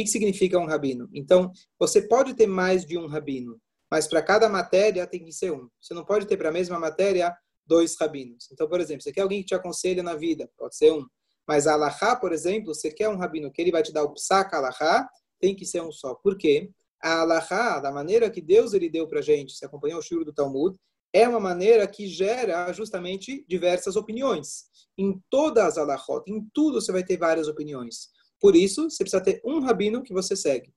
Que, 0.00 0.04
que 0.04 0.10
significa 0.10 0.58
um 0.58 0.66
rabino? 0.66 1.08
Então, 1.12 1.52
você 1.78 2.02
pode 2.02 2.34
ter 2.34 2.46
mais 2.46 2.86
de 2.86 2.96
um 2.96 3.06
rabino, 3.06 3.60
mas 3.90 4.06
para 4.06 4.22
cada 4.22 4.48
matéria 4.48 5.06
tem 5.06 5.22
que 5.22 5.32
ser 5.32 5.52
um. 5.52 5.68
Você 5.80 5.92
não 5.92 6.04
pode 6.04 6.26
ter 6.26 6.36
para 6.36 6.48
a 6.48 6.52
mesma 6.52 6.78
matéria 6.78 7.36
dois 7.66 7.96
rabinos. 8.00 8.48
Então, 8.50 8.68
por 8.68 8.80
exemplo, 8.80 9.02
você 9.02 9.12
quer 9.12 9.22
alguém 9.22 9.40
que 9.40 9.48
te 9.48 9.54
aconselhe 9.54 10.02
na 10.02 10.14
vida, 10.14 10.50
pode 10.56 10.76
ser 10.76 10.92
um. 10.92 11.04
Mas 11.46 11.66
a 11.66 11.74
Alahá, 11.74 12.16
por 12.16 12.32
exemplo, 12.32 12.74
você 12.74 12.90
quer 12.90 13.08
um 13.08 13.16
rabino 13.16 13.50
que 13.50 13.60
ele 13.60 13.72
vai 13.72 13.82
te 13.82 13.92
dar 13.92 14.04
o 14.04 14.14
psak 14.14 14.54
Alahá, 14.54 15.08
tem 15.38 15.54
que 15.54 15.66
ser 15.66 15.82
um 15.82 15.92
só. 15.92 16.14
Por 16.14 16.36
quê? 16.36 16.70
A 17.02 17.20
Alahá, 17.20 17.80
da 17.80 17.92
maneira 17.92 18.30
que 18.30 18.40
Deus 18.40 18.72
ele 18.72 18.88
deu 18.88 19.06
para 19.06 19.20
gente, 19.20 19.52
se 19.52 19.64
acompanhou 19.64 19.98
o 19.98 20.02
shur 20.02 20.24
do 20.24 20.32
Talmud, 20.32 20.78
é 21.12 21.28
uma 21.28 21.40
maneira 21.40 21.86
que 21.86 22.06
gera 22.06 22.72
justamente 22.72 23.44
diversas 23.48 23.96
opiniões. 23.96 24.64
Em 24.96 25.20
todas 25.28 25.64
as 25.64 25.78
alahot, 25.78 26.22
em 26.30 26.46
tudo 26.54 26.80
você 26.80 26.92
vai 26.92 27.02
ter 27.02 27.16
várias 27.16 27.48
opiniões. 27.48 28.08
Por 28.40 28.56
isso, 28.56 28.88
você 28.88 29.04
precisa 29.04 29.22
ter 29.22 29.40
um 29.44 29.60
rabino 29.60 30.02
que 30.02 30.12
você 30.12 30.34
segue. 30.34 30.72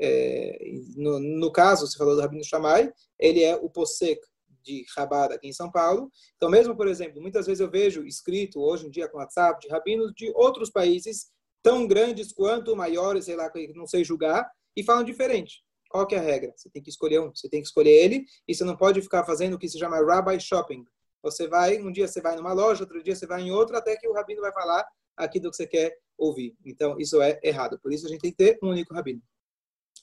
É, 0.00 0.58
no, 0.96 1.18
no, 1.18 1.52
caso, 1.52 1.86
você 1.86 1.98
falou 1.98 2.14
do 2.14 2.20
Rabino 2.20 2.44
Shammai, 2.44 2.92
ele 3.18 3.42
é 3.42 3.56
o 3.56 3.68
Posek 3.68 4.20
de 4.62 4.84
Rabat 4.96 5.34
aqui 5.34 5.48
em 5.48 5.52
São 5.52 5.70
Paulo. 5.70 6.10
Então, 6.36 6.48
mesmo, 6.48 6.76
por 6.76 6.86
exemplo, 6.86 7.20
muitas 7.20 7.46
vezes 7.46 7.60
eu 7.60 7.70
vejo 7.70 8.04
escrito 8.06 8.60
hoje 8.60 8.86
em 8.86 8.90
dia 8.90 9.08
com 9.08 9.18
WhatsApp 9.18 9.60
de 9.60 9.68
rabinos 9.68 10.12
de 10.14 10.32
outros 10.34 10.70
países 10.70 11.26
tão 11.62 11.86
grandes 11.86 12.32
quanto 12.32 12.76
maiores, 12.76 13.26
sei 13.26 13.36
lá, 13.36 13.50
não 13.74 13.86
sei 13.86 14.04
julgar, 14.04 14.48
e 14.76 14.82
falam 14.82 15.04
diferente. 15.04 15.62
Qual 15.88 16.06
que 16.06 16.14
é 16.14 16.18
a 16.18 16.22
regra? 16.22 16.52
Você 16.56 16.70
tem 16.70 16.82
que 16.82 16.90
escolher 16.90 17.20
um, 17.20 17.30
você 17.34 17.48
tem 17.48 17.60
que 17.60 17.66
escolher 17.66 17.92
ele, 17.92 18.24
e 18.48 18.54
você 18.54 18.64
não 18.64 18.76
pode 18.76 19.02
ficar 19.02 19.24
fazendo 19.24 19.54
o 19.54 19.58
que 19.58 19.68
se 19.68 19.78
chama 19.78 20.00
rabbi 20.00 20.40
shopping. 20.40 20.84
Você 21.22 21.46
vai, 21.46 21.78
um 21.80 21.92
dia 21.92 22.08
você 22.08 22.20
vai 22.20 22.34
numa 22.34 22.52
loja, 22.52 22.82
outro 22.82 23.02
dia 23.02 23.14
você 23.14 23.26
vai 23.26 23.42
em 23.42 23.52
outra, 23.52 23.78
até 23.78 23.96
que 23.96 24.08
o 24.08 24.12
rabino 24.12 24.40
vai 24.40 24.52
falar 24.52 24.84
aquilo 25.16 25.50
que 25.50 25.56
você 25.56 25.66
quer 25.66 25.96
ouvir. 26.16 26.56
Então, 26.64 26.98
isso 26.98 27.20
é 27.20 27.38
errado. 27.42 27.78
Por 27.80 27.92
isso, 27.92 28.06
a 28.06 28.08
gente 28.08 28.20
tem 28.20 28.30
que 28.30 28.36
ter 28.36 28.58
um 28.62 28.70
único 28.70 28.94
rabino. 28.94 29.22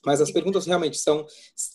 Mas 0.04 0.20
as 0.20 0.30
perguntas 0.30 0.66
realmente 0.66 0.98
são 0.98 1.26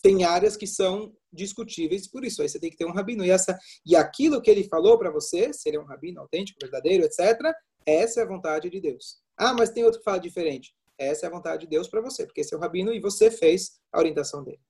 tem 0.02 0.24
áreas 0.24 0.56
que 0.56 0.66
são 0.66 1.14
discutíveis, 1.32 2.08
por 2.08 2.24
isso 2.24 2.42
aí 2.42 2.48
você 2.48 2.58
tem 2.58 2.70
que 2.70 2.76
ter 2.76 2.84
um 2.84 2.92
rabino 2.92 3.24
e 3.24 3.30
essa 3.30 3.56
e 3.84 3.94
aquilo 3.94 4.40
que 4.40 4.50
ele 4.50 4.64
falou 4.64 4.98
para 4.98 5.10
você, 5.10 5.52
se 5.52 5.68
ele 5.68 5.76
é 5.76 5.80
um 5.80 5.84
rabino 5.84 6.20
autêntico, 6.20 6.58
verdadeiro, 6.60 7.04
etc. 7.04 7.38
Essa 7.84 8.20
é 8.20 8.22
a 8.24 8.26
vontade 8.26 8.68
de 8.68 8.80
Deus. 8.80 9.20
Ah, 9.36 9.52
mas 9.52 9.70
tem 9.70 9.84
outro 9.84 10.00
que 10.00 10.04
fala 10.04 10.18
diferente. 10.18 10.74
Essa 10.98 11.26
é 11.26 11.28
a 11.28 11.32
vontade 11.32 11.62
de 11.62 11.68
Deus 11.68 11.88
para 11.88 12.00
você, 12.00 12.26
porque 12.26 12.40
esse 12.40 12.54
é 12.54 12.56
o 12.56 12.60
rabino 12.60 12.92
e 12.92 13.00
você 13.00 13.30
fez 13.30 13.78
a 13.92 13.98
orientação 13.98 14.42
dele. 14.42 14.60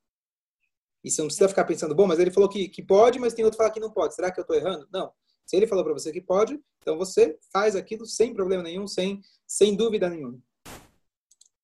E 1.02 1.10
você 1.10 1.22
não 1.22 1.28
precisa 1.28 1.48
ficar 1.48 1.64
pensando, 1.64 1.94
bom, 1.94 2.06
mas 2.06 2.18
ele 2.18 2.32
falou 2.32 2.48
que, 2.48 2.68
que 2.68 2.82
pode, 2.82 3.18
mas 3.20 3.32
tem 3.32 3.44
outro 3.44 3.56
que 3.56 3.62
fala 3.62 3.72
que 3.72 3.80
não 3.80 3.92
pode. 3.92 4.14
Será 4.14 4.30
que 4.30 4.40
eu 4.40 4.42
estou 4.42 4.56
errando? 4.56 4.88
Não. 4.92 5.12
Se 5.46 5.56
ele 5.56 5.66
falou 5.66 5.84
para 5.84 5.92
você 5.92 6.12
que 6.12 6.20
pode, 6.20 6.60
então 6.80 6.98
você 6.98 7.38
faz 7.52 7.76
aquilo 7.76 8.04
sem 8.04 8.34
problema 8.34 8.62
nenhum, 8.62 8.86
sem, 8.86 9.22
sem 9.46 9.76
dúvida 9.76 10.10
nenhuma. 10.10 10.38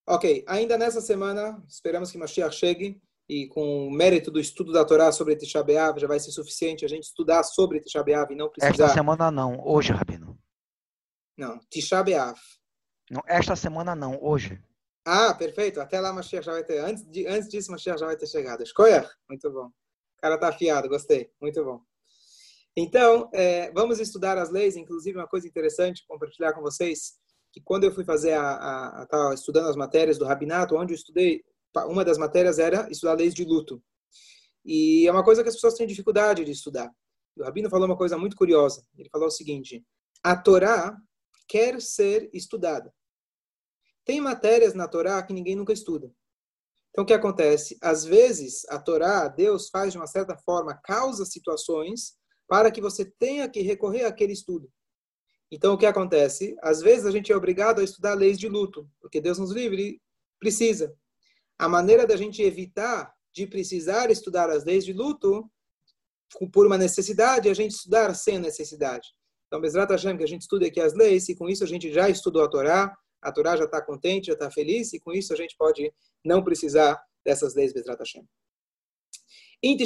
Ok, 0.07 0.43
ainda 0.47 0.77
nessa 0.77 1.01
semana, 1.01 1.61
esperamos 1.67 2.11
que 2.11 2.17
Mashiach 2.17 2.55
chegue 2.55 3.01
e 3.27 3.47
com 3.47 3.87
o 3.87 3.91
mérito 3.91 4.31
do 4.31 4.39
estudo 4.39 4.71
da 4.71 4.83
Torá 4.83 5.11
sobre 5.11 5.35
Tisha 5.35 5.63
B'Av, 5.63 5.99
já 5.99 6.07
vai 6.07 6.19
ser 6.19 6.31
suficiente 6.31 6.83
a 6.83 6.87
gente 6.87 7.03
estudar 7.03 7.43
sobre 7.43 7.79
Tisha 7.79 8.03
B'Av 8.03 8.31
e 8.31 8.35
não 8.35 8.49
precisar... 8.49 8.85
Esta 8.85 8.93
semana 8.93 9.31
não, 9.31 9.65
hoje, 9.65 9.93
Rabino. 9.93 10.37
Não, 11.37 11.59
Tisha 11.69 12.03
B'Av. 12.03 12.37
Não, 13.09 13.21
esta 13.27 13.55
semana 13.55 13.95
não, 13.95 14.17
hoje. 14.21 14.61
Ah, 15.05 15.33
perfeito. 15.33 15.81
Até 15.81 15.99
lá 15.99 16.13
Mashiach 16.13 16.45
já 16.45 16.53
vai 16.53 16.63
ter. 16.63 16.79
Antes, 16.79 17.05
de, 17.05 17.27
antes 17.27 17.49
disso, 17.49 17.71
Mashiach 17.71 17.99
já 17.99 18.05
vai 18.05 18.15
ter 18.15 18.27
chegado. 18.27 18.63
Escolher. 18.63 19.09
Muito 19.27 19.51
bom. 19.51 19.67
O 19.67 20.21
cara 20.21 20.37
tá 20.37 20.47
afiado, 20.49 20.87
gostei. 20.87 21.29
Muito 21.41 21.63
bom. 21.63 21.81
Então, 22.75 23.29
é, 23.33 23.71
vamos 23.71 23.99
estudar 23.99 24.37
as 24.37 24.49
leis. 24.49 24.75
Inclusive, 24.75 25.17
uma 25.17 25.27
coisa 25.27 25.47
interessante 25.47 26.03
compartilhar 26.07 26.53
com 26.53 26.61
vocês, 26.61 27.13
que 27.51 27.61
quando 27.61 27.83
eu 27.83 27.93
fui 27.93 28.03
fazer 28.03 28.33
a, 28.33 28.41
a, 28.41 29.29
a 29.29 29.33
estudando 29.33 29.69
as 29.69 29.75
matérias 29.75 30.17
do 30.17 30.25
rabinato, 30.25 30.75
onde 30.75 30.93
eu 30.93 30.97
estudei, 30.97 31.43
uma 31.87 32.03
das 32.03 32.17
matérias 32.17 32.59
era 32.59 32.89
estudar 32.89 33.13
leis 33.13 33.33
de 33.33 33.43
luto. 33.45 33.81
E 34.65 35.07
é 35.07 35.11
uma 35.11 35.23
coisa 35.23 35.43
que 35.43 35.49
as 35.49 35.55
pessoas 35.55 35.75
têm 35.75 35.85
dificuldade 35.85 36.43
de 36.43 36.51
estudar. 36.51 36.89
O 37.37 37.43
rabino 37.43 37.69
falou 37.69 37.85
uma 37.85 37.97
coisa 37.97 38.17
muito 38.17 38.35
curiosa. 38.35 38.85
Ele 38.97 39.09
falou 39.09 39.27
o 39.27 39.31
seguinte: 39.31 39.85
a 40.23 40.35
Torá 40.35 40.95
quer 41.47 41.81
ser 41.81 42.29
estudada. 42.33 42.93
Tem 44.05 44.19
matérias 44.21 44.73
na 44.73 44.87
Torá 44.87 45.21
que 45.23 45.33
ninguém 45.33 45.55
nunca 45.55 45.73
estuda. 45.73 46.11
Então, 46.89 47.03
o 47.03 47.07
que 47.07 47.13
acontece? 47.13 47.77
Às 47.81 48.05
vezes, 48.05 48.63
a 48.69 48.79
Torá, 48.79 49.27
Deus 49.27 49.69
faz 49.69 49.93
de 49.93 49.97
uma 49.97 50.05
certa 50.07 50.37
forma, 50.37 50.79
causa 50.83 51.25
situações 51.25 52.15
para 52.47 52.71
que 52.71 52.81
você 52.81 53.05
tenha 53.05 53.47
que 53.49 53.61
recorrer 53.61 54.05
àquele 54.05 54.33
estudo. 54.33 54.71
Então, 55.51 55.73
o 55.73 55.77
que 55.77 55.85
acontece? 55.85 56.55
Às 56.61 56.81
vezes, 56.81 57.05
a 57.05 57.11
gente 57.11 57.31
é 57.31 57.35
obrigado 57.35 57.79
a 57.79 57.83
estudar 57.83 58.13
leis 58.15 58.39
de 58.39 58.47
luto, 58.47 58.89
porque 58.99 59.21
Deus 59.21 59.37
nos 59.37 59.51
livre 59.51 60.01
precisa. 60.39 60.95
A 61.57 61.69
maneira 61.69 62.07
da 62.07 62.17
gente 62.17 62.41
evitar 62.41 63.13
de 63.31 63.47
precisar 63.47 64.11
estudar 64.11 64.49
as 64.49 64.63
leis 64.63 64.85
de 64.85 64.93
luto 64.93 65.49
por 66.51 66.65
uma 66.65 66.77
necessidade 66.77 67.47
é 67.47 67.51
a 67.51 67.55
gente 67.55 67.71
estudar 67.71 68.13
sem 68.13 68.39
necessidade. 68.39 69.09
Então, 69.47 69.61
Bezrat 69.61 69.89
Hashem, 69.91 70.17
que 70.17 70.23
a 70.23 70.27
gente 70.27 70.41
estude 70.41 70.65
aqui 70.65 70.81
as 70.81 70.93
leis, 70.93 71.29
e 71.29 71.35
com 71.35 71.47
isso 71.47 71.63
a 71.63 71.67
gente 71.67 71.91
já 71.91 72.09
estudou 72.09 72.43
a 72.43 72.47
Torá, 72.47 72.95
a 73.21 73.31
Torá 73.31 73.55
já 73.55 73.65
está 73.65 73.81
contente, 73.81 74.27
já 74.27 74.33
está 74.33 74.49
feliz, 74.49 74.93
e 74.93 74.99
com 74.99 75.13
isso 75.13 75.31
a 75.31 75.35
gente 75.35 75.55
pode 75.55 75.93
não 76.23 76.43
precisar 76.43 77.01
dessas 77.23 77.53
leis 77.53 77.71
Bezrat 77.71 77.99
Hashem. 77.99 78.27
Em 79.61 79.77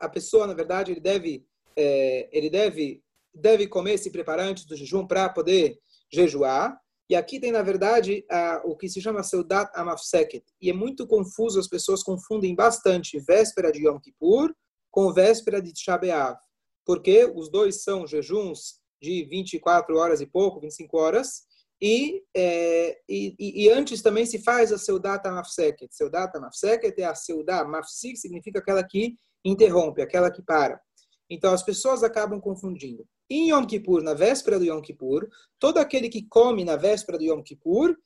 a 0.00 0.08
pessoa, 0.08 0.46
na 0.46 0.52
verdade, 0.52 0.92
ele 0.92 1.00
deve, 1.00 1.46
é, 1.78 2.28
ele 2.32 2.50
deve, 2.50 3.02
deve 3.32 3.68
comer, 3.68 3.98
se 3.98 4.10
preparar 4.10 4.46
antes 4.46 4.64
do 4.64 4.76
jejum 4.76 5.06
para 5.06 5.28
poder 5.28 5.78
jejuar. 6.12 6.76
E 7.08 7.14
aqui 7.14 7.40
tem, 7.40 7.52
na 7.52 7.62
verdade, 7.62 8.24
a, 8.30 8.60
o 8.64 8.76
que 8.76 8.88
se 8.88 9.00
chama 9.00 9.22
Seudat 9.22 9.70
Amafseket. 9.74 10.44
E 10.60 10.68
é 10.68 10.72
muito 10.72 11.06
confuso, 11.06 11.58
as 11.58 11.68
pessoas 11.68 12.02
confundem 12.02 12.54
bastante 12.54 13.18
véspera 13.20 13.72
de 13.72 13.86
Yom 13.86 13.98
Kippur 13.98 14.52
com 14.90 15.12
véspera 15.12 15.62
de 15.62 15.72
Tisha 15.72 15.96
B'Av. 15.96 16.36
Porque 16.84 17.24
os 17.34 17.50
dois 17.50 17.82
são 17.82 18.06
jejuns 18.06 18.80
de 19.00 19.24
24 19.24 19.96
horas 19.96 20.20
e 20.20 20.26
pouco, 20.26 20.60
25 20.60 20.98
horas, 20.98 21.48
e, 21.80 22.24
é, 22.36 22.98
e, 23.08 23.36
e, 23.38 23.70
antes 23.70 24.02
também 24.02 24.26
se 24.26 24.42
faz 24.42 24.72
a 24.72 24.78
seudata 24.78 25.30
mafseket. 25.30 25.94
Seudata 25.94 26.40
mafseket 26.40 27.00
é 27.00 27.04
a 27.04 27.14
seudá, 27.14 27.64
mafsik 27.64 28.16
significa 28.16 28.58
aquela 28.58 28.82
que 28.82 29.14
interrompe, 29.44 30.02
aquela 30.02 30.30
que 30.30 30.42
para. 30.42 30.80
Então 31.28 31.52
as 31.52 31.62
pessoas 31.62 32.02
acabam 32.02 32.40
confundindo. 32.40 33.06
Em 33.28 33.50
Yom 33.50 33.66
Kippur, 33.66 34.02
na 34.02 34.14
véspera 34.14 34.58
do 34.58 34.64
Yom 34.64 34.80
Kippur, 34.80 35.28
todo 35.58 35.78
aquele 35.78 36.08
que 36.08 36.26
come 36.26 36.64
na 36.64 36.76
véspera 36.76 37.18
do 37.18 37.24
Yom 37.24 37.42
Kippur, 37.42 37.96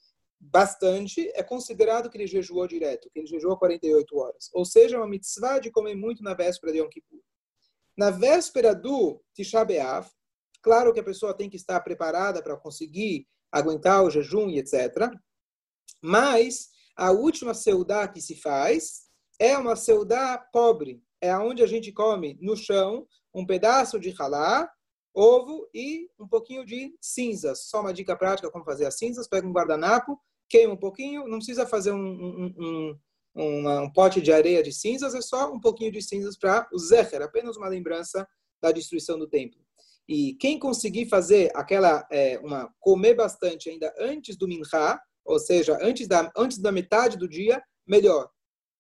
bastante, 0.41 1.31
é 1.35 1.43
considerado 1.43 2.11
que 2.11 2.17
ele 2.17 2.27
jejuou 2.27 2.67
direto, 2.67 3.09
que 3.11 3.21
ele 3.21 3.29
jejuou 3.29 3.57
48 3.57 4.19
horas. 4.19 4.51
Ou 4.53 4.65
seja, 4.65 4.99
uma 4.99 5.07
mitzvah 5.07 5.61
de 5.61 5.71
comer 5.71 5.95
muito 5.95 6.23
na 6.23 6.35
véspera 6.35 6.73
de 6.73 6.79
Yom 6.79 6.89
Kippur. 6.89 7.21
Na 7.97 8.11
véspera 8.11 8.75
do 8.75 9.23
Tisha 9.35 9.65
B'Av, 9.65 10.11
Claro 10.63 10.93
que 10.93 11.01
a 11.01 11.05
pessoa 11.05 11.35
tem 11.35 11.51
que 11.51 11.57
estar 11.57 11.81
preparada 11.81 12.41
para 12.41 12.57
conseguir 12.57 13.27
aguentar 13.51 14.03
o 14.05 14.11
jejum 14.11 14.49
e 14.49 14.59
etc. 14.59 15.11
Mas 16.01 16.71
a 16.97 17.11
última 17.11 17.53
seudá 17.53 18.07
que 18.07 18.21
se 18.21 18.37
faz 18.37 19.09
é 19.41 19.59
uma 19.59 19.75
seudá 19.75 20.39
pobre. 20.39 21.03
É 21.23 21.37
onde 21.39 21.63
a 21.63 21.67
gente 21.67 21.93
come 21.93 22.37
no 22.41 22.57
chão 22.57 23.07
um 23.33 23.47
pedaço 23.47 23.99
de 24.01 24.13
halá, 24.19 24.69
ovo 25.15 25.69
e 25.73 26.09
um 26.19 26.27
pouquinho 26.27 26.67
de 26.67 26.95
cinzas. 27.01 27.67
Só 27.69 27.81
uma 27.81 27.93
dica 27.93 28.17
prática 28.17 28.51
como 28.51 28.65
fazer 28.65 28.87
as 28.87 28.99
cinzas. 28.99 29.29
Pega 29.29 29.47
um 29.47 29.53
guardanapo, 29.53 30.19
queima 30.49 30.75
um 30.75 30.77
pouquinho. 30.77 31.29
Não 31.29 31.39
precisa 31.39 31.65
fazer 31.67 31.93
um, 31.93 31.97
um, 31.97 32.99
um, 33.37 33.83
um, 33.83 33.93
pote 33.93 34.21
de 34.21 34.33
areia 34.33 34.63
de 34.63 34.73
cinzas. 34.73 35.15
É 35.15 35.21
só 35.23 35.53
um 35.53 35.61
pouquinho 35.61 35.93
de 35.93 36.03
cinzas 36.03 36.37
para 36.37 36.69
o 36.73 36.79
zecher. 36.79 37.23
Apenas 37.23 37.57
uma 37.57 37.69
lembrança 37.69 38.27
da 38.61 38.73
destruição 38.73 39.19
do 39.19 39.29
templo. 39.29 39.61
E 40.09 40.35
quem 40.35 40.59
conseguir 40.59 41.07
fazer 41.07 41.51
aquela, 41.55 42.07
é, 42.11 42.39
uma 42.41 42.69
comer 42.81 43.15
bastante 43.15 43.71
ainda 43.71 43.95
antes 43.99 44.37
do 44.37 44.49
minhá, 44.49 45.01
ou 45.25 45.39
seja, 45.39 45.79
antes 45.81 46.09
da, 46.09 46.33
antes 46.37 46.59
da 46.59 46.73
metade 46.73 47.17
do 47.17 47.29
dia, 47.29 47.63
melhor. 47.87 48.29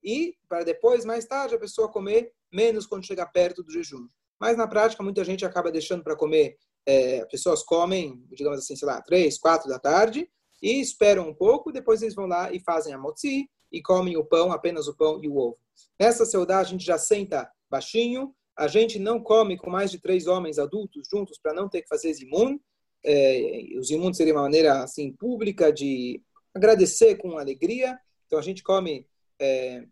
E 0.02 0.36
para 0.48 0.64
depois, 0.64 1.04
mais 1.04 1.24
tarde, 1.26 1.54
a 1.54 1.58
pessoa 1.58 1.88
comer 1.88 2.32
menos 2.52 2.86
quando 2.86 3.06
chegar 3.06 3.26
perto 3.26 3.62
do 3.62 3.72
jejum. 3.72 4.08
Mas 4.40 4.56
na 4.56 4.66
prática, 4.66 5.02
muita 5.02 5.24
gente 5.24 5.44
acaba 5.44 5.70
deixando 5.70 6.02
para 6.02 6.16
comer. 6.16 6.56
É, 6.84 7.24
pessoas 7.26 7.62
comem, 7.62 8.24
digamos 8.32 8.58
assim, 8.58 8.74
sei 8.74 8.88
lá, 8.88 9.00
três, 9.00 9.38
quatro 9.38 9.68
da 9.68 9.78
tarde 9.78 10.28
e 10.60 10.80
esperam 10.80 11.28
um 11.28 11.34
pouco. 11.34 11.72
Depois 11.72 12.02
eles 12.02 12.14
vão 12.14 12.26
lá 12.26 12.52
e 12.52 12.60
fazem 12.60 12.92
a 12.92 12.98
motzi 12.98 13.48
e 13.70 13.80
comem 13.80 14.16
o 14.16 14.24
pão, 14.24 14.52
apenas 14.52 14.88
o 14.88 14.96
pão 14.96 15.22
e 15.22 15.28
o 15.28 15.36
ovo. 15.36 15.58
Nessa 15.98 16.24
saudade, 16.24 16.68
a 16.68 16.70
gente 16.72 16.84
já 16.84 16.98
senta 16.98 17.50
baixinho, 17.70 18.34
a 18.56 18.68
gente 18.68 18.98
não 18.98 19.20
come 19.20 19.56
com 19.56 19.70
mais 19.70 19.90
de 19.90 19.98
três 19.98 20.26
homens 20.26 20.58
adultos 20.58 21.08
juntos 21.10 21.38
para 21.38 21.54
não 21.54 21.68
ter 21.68 21.82
que 21.82 21.88
fazer 21.88 22.12
zimun. 22.12 22.58
É, 23.04 23.64
o 23.76 23.82
zimun 23.82 24.12
seria 24.12 24.34
uma 24.34 24.42
maneira 24.42 24.82
assim 24.82 25.12
pública 25.12 25.72
de 25.72 26.22
agradecer 26.54 27.16
com 27.16 27.38
alegria. 27.38 27.98
Então 28.26 28.38
a 28.38 28.42
gente 28.42 28.62
come 28.62 29.06
é, 29.42 29.84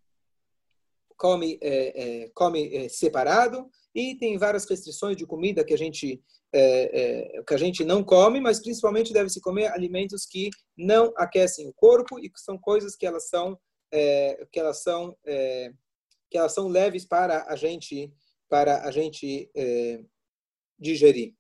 come 1.17 1.59
é, 1.61 2.23
é 2.23 2.31
come 2.35 2.75
é, 2.75 2.89
separado 2.89 3.69
e 3.95 4.15
tem 4.17 4.39
várias 4.39 4.69
restrições 4.69 5.17
de 5.17 5.27
comida 5.27 5.65
que 5.65 5.75
a 5.75 5.79
gente 5.79 6.23
é, 6.53 7.43
que 7.47 7.55
a 7.55 7.59
gente 7.59 7.85
não 7.85 8.03
come, 8.03 8.41
mas 8.41 8.61
principalmente 8.61 9.13
deve 9.13 9.31
se 9.31 9.41
comer 9.41 9.67
alimentos 9.67 10.27
que 10.27 10.51
não 10.77 11.13
aquecem 11.17 11.69
o 11.69 11.73
corpo 11.73 12.19
e 12.19 12.29
que 12.29 12.41
são 12.41 12.59
coisas 12.59 12.97
que 12.97 13.07
elas 13.07 13.29
são 13.29 13.59
que 14.53 14.59
elas 14.59 14.83
são 14.83 15.17
que 16.31 16.39
elas 16.39 16.53
são 16.53 16.69
leves 16.69 17.05
para 17.05 17.45
a 17.49 17.57
gente 17.57 18.13
para 18.49 18.83
a 18.85 18.91
gente 18.91 19.49
é, 19.55 20.01
digerir. 20.79 21.35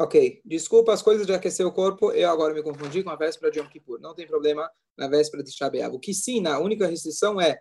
Ok, 0.00 0.40
desculpa 0.44 0.92
as 0.92 1.02
coisas 1.02 1.26
de 1.26 1.32
aquecer 1.32 1.66
o 1.66 1.72
corpo, 1.72 2.12
eu 2.12 2.30
agora 2.30 2.54
me 2.54 2.62
confundi 2.62 3.02
com 3.02 3.10
a 3.10 3.16
véspera 3.16 3.50
de 3.50 3.58
Yom 3.58 3.66
Kippur. 3.66 4.00
Não 4.00 4.14
tem 4.14 4.28
problema 4.28 4.70
na 4.96 5.08
véspera 5.08 5.42
de 5.42 5.50
Shabeav. 5.50 5.92
O 5.92 5.98
que 5.98 6.14
sim, 6.14 6.46
a 6.46 6.60
única 6.60 6.86
restrição 6.86 7.40
é 7.40 7.58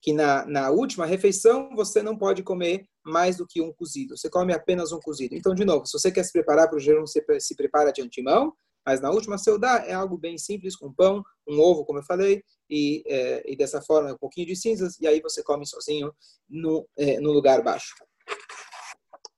que 0.00 0.12
na, 0.12 0.46
na 0.46 0.70
última 0.70 1.04
refeição 1.04 1.74
você 1.74 2.00
não 2.00 2.16
pode 2.16 2.44
comer 2.44 2.86
mais 3.04 3.36
do 3.36 3.46
que 3.46 3.60
um 3.60 3.72
cozido. 3.72 4.16
Você 4.16 4.30
come 4.30 4.52
apenas 4.52 4.92
um 4.92 5.00
cozido. 5.00 5.34
Então, 5.34 5.54
de 5.54 5.64
novo, 5.64 5.84
se 5.84 5.98
você 5.98 6.12
quer 6.12 6.22
se 6.22 6.32
preparar 6.32 6.68
para 6.68 6.76
o 6.76 6.80
jejum, 6.80 7.00
você 7.00 7.24
se 7.40 7.56
prepara 7.56 7.92
de 7.92 8.00
antemão. 8.00 8.52
Mas 8.86 9.00
na 9.00 9.10
última 9.10 9.38
seudá 9.38 9.84
é 9.86 9.92
algo 9.92 10.16
bem 10.16 10.38
simples, 10.38 10.76
com 10.76 10.92
pão, 10.92 11.22
um 11.48 11.60
ovo, 11.60 11.84
como 11.84 12.00
eu 12.00 12.04
falei, 12.04 12.42
e, 12.68 13.02
é, 13.06 13.52
e 13.52 13.56
dessa 13.56 13.80
forma 13.80 14.12
um 14.12 14.18
pouquinho 14.18 14.46
de 14.48 14.56
cinzas, 14.56 14.98
e 15.00 15.06
aí 15.06 15.20
você 15.20 15.40
come 15.42 15.64
sozinho 15.64 16.12
no, 16.48 16.84
é, 16.98 17.20
no 17.20 17.30
lugar 17.30 17.62
baixo. 17.62 17.94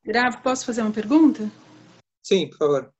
Grave, 0.02 0.42
posso 0.42 0.64
fazer 0.64 0.80
uma 0.80 0.92
pergunta? 0.92 1.50
Sim, 2.24 2.48
por 2.48 2.58
favor. 2.58 2.94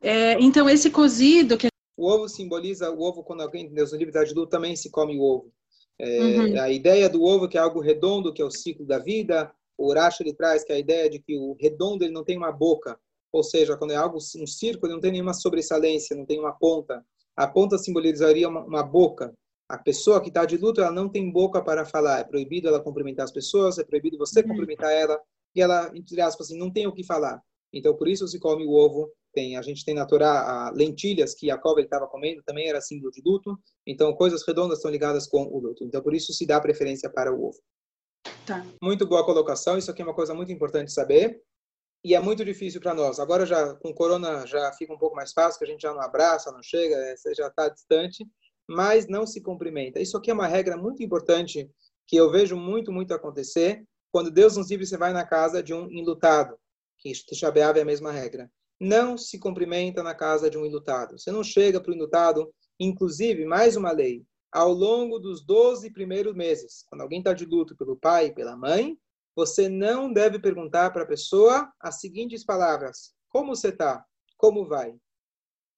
É, 0.00 0.34
então, 0.40 0.70
esse 0.70 0.90
cozido 0.90 1.58
que... 1.58 1.66
O 1.96 2.06
ovo 2.06 2.28
simboliza 2.28 2.90
o 2.90 3.02
ovo, 3.02 3.24
quando 3.24 3.42
alguém, 3.42 3.68
Deus 3.68 3.90
no 3.90 3.98
livre 3.98 4.12
da 4.12 4.24
também 4.48 4.76
se 4.76 4.88
come 4.88 5.18
o 5.18 5.22
ovo. 5.22 5.52
É, 5.98 6.20
uhum. 6.20 6.60
A 6.62 6.70
ideia 6.70 7.08
do 7.08 7.24
ovo 7.24 7.48
que 7.48 7.58
é 7.58 7.60
algo 7.60 7.80
redondo, 7.80 8.32
que 8.32 8.40
é 8.40 8.44
o 8.44 8.50
ciclo 8.50 8.86
da 8.86 9.00
vida. 9.00 9.50
O 9.76 9.90
Urash 9.90 10.20
ele 10.20 10.32
traz 10.32 10.62
que 10.62 10.72
é 10.72 10.76
a 10.76 10.78
ideia 10.78 11.10
de 11.10 11.18
que 11.18 11.36
o 11.36 11.56
redondo 11.60 12.04
ele 12.04 12.12
não 12.12 12.24
tem 12.24 12.36
uma 12.36 12.52
boca, 12.52 12.98
ou 13.32 13.42
seja, 13.42 13.76
quando 13.76 13.90
é 13.92 13.96
algo 13.96 14.16
um 14.16 14.46
círculo, 14.46 14.86
ele 14.86 14.94
não 14.94 15.00
tem 15.00 15.12
nenhuma 15.12 15.34
sobressalência, 15.34 16.16
não 16.16 16.24
tem 16.24 16.38
uma 16.38 16.52
ponta. 16.52 17.04
A 17.36 17.46
ponta 17.46 17.76
simbolizaria 17.78 18.48
uma, 18.48 18.64
uma 18.64 18.82
boca. 18.82 19.34
A 19.68 19.76
pessoa 19.76 20.20
que 20.20 20.28
está 20.28 20.44
de 20.44 20.56
luto, 20.56 20.80
ela 20.80 20.90
não 20.90 21.08
tem 21.08 21.30
boca 21.30 21.62
para 21.62 21.84
falar. 21.84 22.20
É 22.20 22.24
proibido 22.24 22.68
ela 22.68 22.80
cumprimentar 22.80 23.24
as 23.24 23.32
pessoas, 23.32 23.78
é 23.78 23.84
proibido 23.84 24.16
você 24.16 24.40
uhum. 24.40 24.48
cumprimentar 24.48 24.92
ela. 24.92 25.20
E 25.54 25.60
ela, 25.60 25.90
entre 25.94 26.20
aspas, 26.20 26.46
assim, 26.46 26.58
não 26.58 26.70
tem 26.70 26.86
o 26.86 26.92
que 26.92 27.04
falar. 27.04 27.42
Então, 27.72 27.94
por 27.94 28.08
isso 28.08 28.26
se 28.26 28.38
come 28.38 28.64
o 28.64 28.72
ovo. 28.72 29.10
Tem, 29.32 29.56
a 29.56 29.62
gente 29.62 29.84
tem 29.84 29.94
na 29.94 30.06
Torá 30.06 30.72
lentilhas 30.74 31.34
que 31.34 31.46
Jacob 31.46 31.78
estava 31.78 32.06
comendo, 32.06 32.42
também 32.44 32.68
era 32.68 32.80
símbolo 32.80 33.10
de 33.12 33.22
luto. 33.24 33.58
Então, 33.86 34.14
coisas 34.14 34.42
redondas 34.46 34.78
estão 34.78 34.90
ligadas 34.90 35.26
com 35.26 35.44
o 35.44 35.60
luto. 35.60 35.84
Então, 35.84 36.02
por 36.02 36.14
isso 36.14 36.32
se 36.32 36.46
dá 36.46 36.60
preferência 36.60 37.10
para 37.10 37.32
o 37.32 37.48
ovo. 37.48 37.58
Tá. 38.46 38.64
Muito 38.82 39.06
boa 39.06 39.24
colocação. 39.24 39.76
Isso 39.76 39.90
aqui 39.90 40.02
é 40.02 40.04
uma 40.04 40.14
coisa 40.14 40.34
muito 40.34 40.50
importante 40.50 40.92
saber. 40.92 41.40
E 42.04 42.14
é 42.14 42.20
muito 42.20 42.44
difícil 42.44 42.80
para 42.80 42.94
nós. 42.94 43.18
Agora, 43.18 43.44
já 43.44 43.74
com 43.74 43.92
corona, 43.92 44.46
já 44.46 44.72
fica 44.72 44.92
um 44.92 44.98
pouco 44.98 45.16
mais 45.16 45.32
fácil, 45.32 45.58
que 45.58 45.64
a 45.64 45.68
gente 45.68 45.82
já 45.82 45.92
não 45.92 46.00
abraça, 46.00 46.52
não 46.52 46.62
chega, 46.62 46.94
é, 46.94 47.16
você 47.16 47.34
já 47.34 47.48
está 47.48 47.68
distante, 47.68 48.24
mas 48.68 49.08
não 49.08 49.26
se 49.26 49.42
cumprimenta. 49.42 50.00
Isso 50.00 50.16
aqui 50.16 50.30
é 50.30 50.34
uma 50.34 50.46
regra 50.46 50.76
muito 50.76 51.02
importante 51.02 51.68
que 52.06 52.16
eu 52.16 52.30
vejo 52.30 52.56
muito, 52.56 52.92
muito 52.92 53.12
acontecer. 53.12 53.84
Quando 54.12 54.30
Deus 54.30 54.56
nos 54.56 54.70
livre, 54.70 54.86
você 54.86 54.96
vai 54.96 55.12
na 55.12 55.26
casa 55.26 55.62
de 55.62 55.74
um 55.74 55.90
enlutado 55.90 56.56
que 56.98 57.12
Tisha 57.12 57.48
é 57.48 57.62
a 57.80 57.84
mesma 57.84 58.12
regra. 58.12 58.50
Não 58.80 59.16
se 59.16 59.38
cumprimenta 59.38 60.02
na 60.02 60.14
casa 60.14 60.50
de 60.50 60.58
um 60.58 60.66
ilutado. 60.66 61.18
Você 61.18 61.32
não 61.32 61.42
chega 61.42 61.80
para 61.80 61.90
o 61.90 61.94
ilutado, 61.94 62.52
inclusive, 62.78 63.44
mais 63.44 63.76
uma 63.76 63.90
lei, 63.90 64.24
ao 64.52 64.72
longo 64.72 65.18
dos 65.18 65.44
12 65.44 65.90
primeiros 65.90 66.34
meses, 66.34 66.84
quando 66.88 67.02
alguém 67.02 67.18
está 67.18 67.32
de 67.32 67.44
luto 67.44 67.76
pelo 67.76 67.96
pai 67.96 68.26
e 68.26 68.34
pela 68.34 68.56
mãe, 68.56 68.98
você 69.36 69.68
não 69.68 70.12
deve 70.12 70.38
perguntar 70.38 70.90
para 70.90 71.02
a 71.02 71.06
pessoa 71.06 71.70
as 71.80 72.00
seguintes 72.00 72.44
palavras: 72.44 73.14
Como 73.28 73.54
você 73.54 73.68
está? 73.68 74.04
Como 74.36 74.66
vai? 74.66 74.96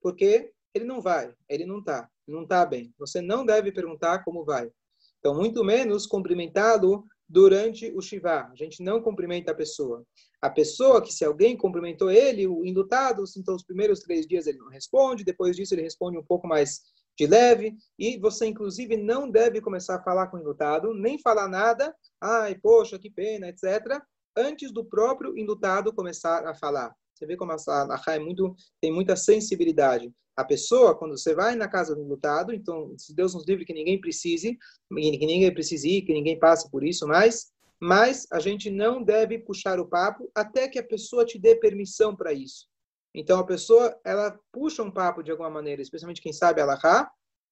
Porque 0.01 0.53
ele 0.73 0.85
não 0.85 1.01
vai, 1.01 1.35
ele 1.49 1.67
não 1.67 1.81
está, 1.81 2.09
não 2.27 2.45
está 2.45 2.65
bem. 2.65 2.95
Você 2.99 3.21
não 3.21 3.45
deve 3.45 3.73
perguntar 3.73 4.25
como 4.25 4.45
vai. 4.45 4.71
Então, 5.19 5.35
muito 5.35 5.63
menos 5.65 6.07
cumprimentá-lo 6.07 7.05
durante 7.31 7.93
o 7.95 8.03
Shiva. 8.03 8.51
A 8.51 8.57
gente 8.57 8.83
não 8.83 9.01
cumprimenta 9.01 9.53
a 9.53 9.55
pessoa. 9.55 10.05
A 10.43 10.51
pessoa 10.51 11.01
que, 11.01 11.13
se 11.13 11.25
alguém 11.25 11.57
cumprimentou 11.57 12.11
ele, 12.11 12.47
o 12.49 12.65
indutado, 12.65 13.23
então 13.37 13.55
os 13.55 13.63
primeiros 13.63 14.01
três 14.01 14.27
dias 14.27 14.49
ele 14.49 14.59
não 14.59 14.69
responde, 14.69 15.23
depois 15.23 15.55
disso 15.55 15.73
ele 15.73 15.83
responde 15.83 16.19
um 16.19 16.25
pouco 16.25 16.49
mais 16.49 16.81
de 17.17 17.27
leve, 17.27 17.77
e 17.97 18.19
você, 18.19 18.47
inclusive, 18.47 18.97
não 18.97 19.31
deve 19.31 19.61
começar 19.61 19.97
a 19.97 20.03
falar 20.03 20.27
com 20.27 20.39
o 20.39 20.41
indutado, 20.41 20.93
nem 20.93 21.19
falar 21.19 21.47
nada, 21.47 21.95
ai, 22.21 22.57
poxa, 22.57 22.99
que 22.99 23.11
pena, 23.11 23.49
etc., 23.49 24.01
antes 24.37 24.73
do 24.73 24.85
próprio 24.85 25.39
indutado 25.39 25.93
começar 25.93 26.47
a 26.47 26.55
falar. 26.55 26.93
Você 27.21 27.27
vê 27.27 27.37
como 27.37 27.53
a 27.53 27.85
Laha 27.85 28.15
é 28.15 28.19
muito, 28.19 28.57
tem 28.81 28.91
muita 28.91 29.15
sensibilidade. 29.15 30.11
A 30.35 30.43
pessoa, 30.43 30.97
quando 30.97 31.19
você 31.19 31.35
vai 31.35 31.55
na 31.55 31.69
casa 31.69 31.95
do 31.95 32.03
lutado, 32.03 32.55
então, 32.55 32.95
se 32.97 33.15
Deus 33.15 33.35
nos 33.35 33.47
livre 33.47 33.67
que 33.67 33.75
ninguém 33.75 34.01
precise, 34.01 34.57
que 34.89 35.27
ninguém 35.27 35.53
precise 35.53 35.87
ir, 35.87 36.03
que 36.03 36.15
ninguém 36.15 36.39
passe 36.39 36.71
por 36.71 36.83
isso 36.83 37.07
mais, 37.07 37.53
mas 37.79 38.27
a 38.33 38.41
gente 38.41 38.71
não 38.71 39.03
deve 39.03 39.39
puxar 39.39 39.79
o 39.79 39.87
papo 39.87 40.31
até 40.35 40.67
que 40.67 40.79
a 40.79 40.83
pessoa 40.83 41.27
te 41.27 41.39
dê 41.39 41.57
permissão 41.57 42.17
para 42.17 42.33
isso. 42.33 42.67
Então, 43.15 43.39
a 43.39 43.45
pessoa, 43.45 43.95
ela 44.03 44.39
puxa 44.51 44.83
um 44.83 44.91
papo 44.91 45.23
de 45.23 45.31
alguma 45.31 45.51
maneira, 45.51 45.83
especialmente 45.83 46.23
quem 46.23 46.33
sabe 46.33 46.63
ela 46.63 46.81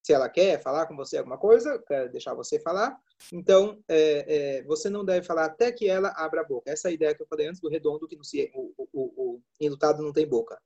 se 0.03 0.13
ela 0.13 0.29
quer 0.29 0.63
falar 0.63 0.87
com 0.87 0.97
você 0.97 1.19
alguma 1.19 1.39
coisa, 1.39 1.79
quer 1.87 2.09
deixar 2.09 2.35
você 2.35 2.59
falar, 2.59 2.99
então 3.33 3.83
é, 3.89 4.59
é, 4.59 4.63
você 4.63 4.89
não 4.89 5.05
deve 5.05 5.27
falar 5.27 5.47
até 5.47 5.71
que 5.71 5.89
ela 5.89 6.13
abra 6.17 6.41
a 6.41 6.45
boca. 6.45 6.71
Essa 6.71 6.89
é 6.89 6.91
a 6.91 6.95
ideia 6.95 7.15
que 7.15 7.23
eu 7.23 7.27
falei 7.27 7.47
antes 7.47 7.61
do 7.61 7.69
redondo, 7.69 8.07
que 8.07 8.17
no, 8.17 8.23
o, 8.55 8.89
o, 8.93 9.03
o, 9.35 9.43
enlutado 9.61 10.03
não 10.03 10.13
tem 10.13 10.27
boca. 10.27 10.59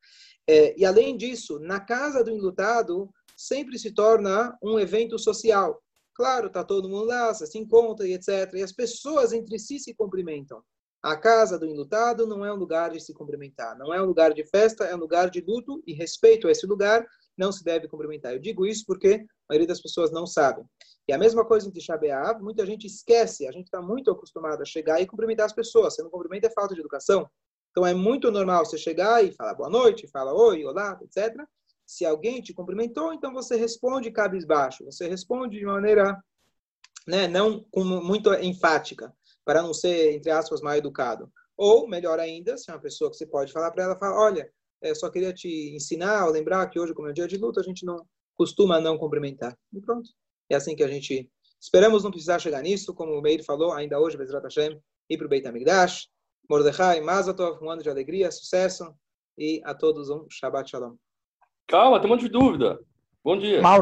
É, 0.46 0.78
e 0.78 0.84
além 0.84 1.16
disso, 1.16 1.58
na 1.58 1.80
casa 1.80 2.22
do 2.22 2.30
enlutado 2.30 3.10
sempre 3.36 3.78
se 3.78 3.92
torna 3.92 4.56
um 4.62 4.78
evento 4.78 5.18
social. 5.18 5.82
Claro, 6.14 6.48
está 6.48 6.62
todo 6.62 6.88
mundo 6.88 7.06
lá, 7.06 7.32
você 7.32 7.46
se 7.46 7.58
encontra 7.58 8.06
e 8.06 8.12
etc. 8.12 8.52
E 8.54 8.62
as 8.62 8.72
pessoas 8.72 9.32
entre 9.32 9.58
si 9.58 9.78
se 9.78 9.94
cumprimentam. 9.94 10.62
A 11.02 11.16
casa 11.16 11.58
do 11.58 11.66
enlutado 11.66 12.26
não 12.26 12.46
é 12.46 12.52
um 12.52 12.56
lugar 12.56 12.90
de 12.90 13.00
se 13.00 13.12
cumprimentar, 13.12 13.76
não 13.76 13.92
é 13.92 14.00
um 14.00 14.06
lugar 14.06 14.32
de 14.32 14.44
festa, 14.44 14.84
é 14.84 14.94
um 14.94 14.98
lugar 14.98 15.30
de 15.30 15.40
luto 15.40 15.82
e 15.84 15.92
respeito 15.92 16.46
a 16.46 16.50
esse 16.52 16.64
lugar 16.64 17.04
não 17.36 17.50
se 17.50 17.64
deve 17.64 17.88
cumprimentar. 17.88 18.32
Eu 18.32 18.38
digo 18.38 18.64
isso 18.64 18.84
porque 18.86 19.24
a 19.48 19.52
maioria 19.52 19.66
das 19.66 19.80
pessoas 19.80 20.12
não 20.12 20.26
sabem. 20.26 20.64
E 21.08 21.12
a 21.12 21.18
mesma 21.18 21.44
coisa 21.44 21.66
em 21.66 21.72
Tisha 21.72 21.96
B'Av, 21.96 22.40
muita 22.40 22.64
gente 22.64 22.86
esquece, 22.86 23.48
a 23.48 23.52
gente 23.52 23.64
está 23.64 23.82
muito 23.82 24.10
acostumado 24.10 24.62
a 24.62 24.64
chegar 24.64 25.00
e 25.00 25.06
cumprimentar 25.06 25.46
as 25.46 25.52
pessoas. 25.52 25.96
Se 25.96 26.02
não 26.02 26.10
cumprimenta 26.10 26.46
é 26.46 26.50
falta 26.50 26.74
de 26.74 26.80
educação. 26.80 27.28
Então 27.72 27.84
é 27.84 27.94
muito 27.94 28.30
normal 28.30 28.64
você 28.64 28.78
chegar 28.78 29.24
e 29.24 29.32
falar 29.32 29.54
boa 29.54 29.70
noite, 29.70 30.06
fala 30.06 30.32
oi, 30.32 30.64
olá, 30.64 30.98
etc. 31.02 31.34
Se 31.84 32.04
alguém 32.04 32.40
te 32.40 32.54
cumprimentou, 32.54 33.12
então 33.12 33.32
você 33.32 33.56
responde 33.56 34.10
cabisbaixo. 34.10 34.84
Você 34.84 35.08
responde 35.08 35.58
de 35.58 35.64
maneira 35.64 36.22
né, 37.06 37.26
não 37.26 37.64
com 37.70 37.82
muito 37.82 38.32
enfática, 38.34 39.12
para 39.44 39.62
não 39.62 39.74
ser, 39.74 40.12
entre 40.12 40.30
aspas, 40.30 40.60
mal 40.60 40.76
educado. 40.76 41.30
Ou, 41.56 41.88
melhor 41.88 42.18
ainda, 42.18 42.56
se 42.56 42.70
é 42.70 42.74
uma 42.74 42.80
pessoa 42.80 43.10
que 43.10 43.16
você 43.16 43.26
pode 43.26 43.52
falar 43.52 43.70
para 43.70 43.84
ela, 43.84 43.98
fala, 43.98 44.18
olha, 44.20 44.50
é, 44.82 44.94
só 44.94 45.10
queria 45.10 45.32
te 45.32 45.74
ensinar, 45.74 46.26
ou 46.26 46.32
lembrar 46.32 46.68
que 46.68 46.78
hoje, 46.78 46.94
como 46.94 47.08
é 47.08 47.10
um 47.10 47.14
dia 47.14 47.28
de 47.28 47.36
luta, 47.36 47.60
a 47.60 47.64
gente 47.64 47.84
não 47.84 48.04
costuma 48.34 48.80
não 48.80 48.98
cumprimentar. 48.98 49.56
E 49.72 49.80
pronto. 49.80 50.10
É 50.50 50.56
assim 50.56 50.74
que 50.74 50.82
a 50.82 50.88
gente... 50.88 51.30
Esperamos 51.60 52.02
não 52.02 52.10
precisar 52.10 52.40
chegar 52.40 52.60
nisso, 52.62 52.92
como 52.92 53.12
o 53.12 53.22
Meir 53.22 53.44
falou, 53.44 53.72
ainda 53.72 54.00
hoje, 54.00 54.16
Bezrat 54.16 54.42
Hashem, 54.42 54.80
ir 55.08 55.16
para 55.16 55.26
o 55.26 55.28
Beit 55.28 55.46
HaMikdash. 55.46 56.08
Mordechai, 56.50 57.00
Mazatov, 57.00 57.62
um 57.62 57.70
ano 57.70 57.82
de 57.82 57.88
alegria, 57.88 58.30
sucesso, 58.30 58.92
e 59.38 59.60
a 59.64 59.74
todos 59.74 60.10
um 60.10 60.26
Shabbat 60.28 60.68
Shalom. 60.68 60.96
Calma, 61.68 62.00
tem 62.00 62.10
um 62.10 62.14
monte 62.14 62.24
de 62.24 62.28
dúvida. 62.28 62.78
Bom 63.24 63.38
dia. 63.38 63.62